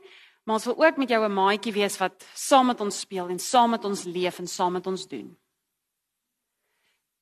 maar 0.44 0.58
ons 0.58 0.66
wil 0.66 0.76
ook 0.84 0.98
met 0.98 1.08
jou 1.08 1.24
'n 1.24 1.32
maatjie 1.32 1.72
wees 1.72 1.96
wat 1.98 2.26
saam 2.34 2.66
met 2.66 2.80
ons 2.80 3.00
speel 3.00 3.28
en 3.28 3.38
saam 3.38 3.70
met 3.70 3.84
ons 3.84 4.04
leef 4.04 4.38
en 4.38 4.46
saam 4.46 4.72
met 4.72 4.86
ons 4.86 5.06
doen. 5.06 5.36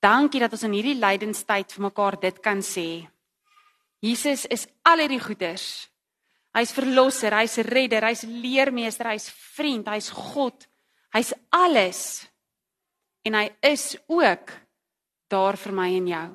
Dankie 0.01 0.41
dat 0.41 0.53
ons 0.53 0.63
in 0.63 0.73
hierdie 0.73 0.99
lydenstyd 0.99 1.73
vir 1.73 1.83
mekaar 1.83 2.21
dit 2.21 2.41
kan 2.41 2.59
sê. 2.59 3.09
Jesus 4.01 4.47
is 4.47 4.67
al 4.83 4.99
hierdie 4.99 5.21
goeders. 5.21 5.92
Hy's 6.53 6.73
verlosser, 6.77 7.33
hy's 7.33 7.57
redder, 7.65 8.05
hy's 8.05 8.27
leermeester, 8.29 9.09
hy's 9.09 9.31
vriend, 9.31 9.89
hy's 9.89 10.11
God. 10.13 10.67
Hy's 11.15 11.33
alles. 11.51 12.27
En 13.25 13.37
hy 13.39 13.47
is 13.65 13.97
ook 14.11 14.53
daar 15.33 15.57
vir 15.57 15.77
my 15.77 15.89
en 15.97 16.09
jou. 16.11 16.31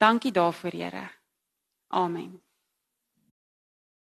Dankie 0.00 0.32
daarvoor, 0.32 0.72
Here. 0.72 1.08
Amen. 1.92 2.40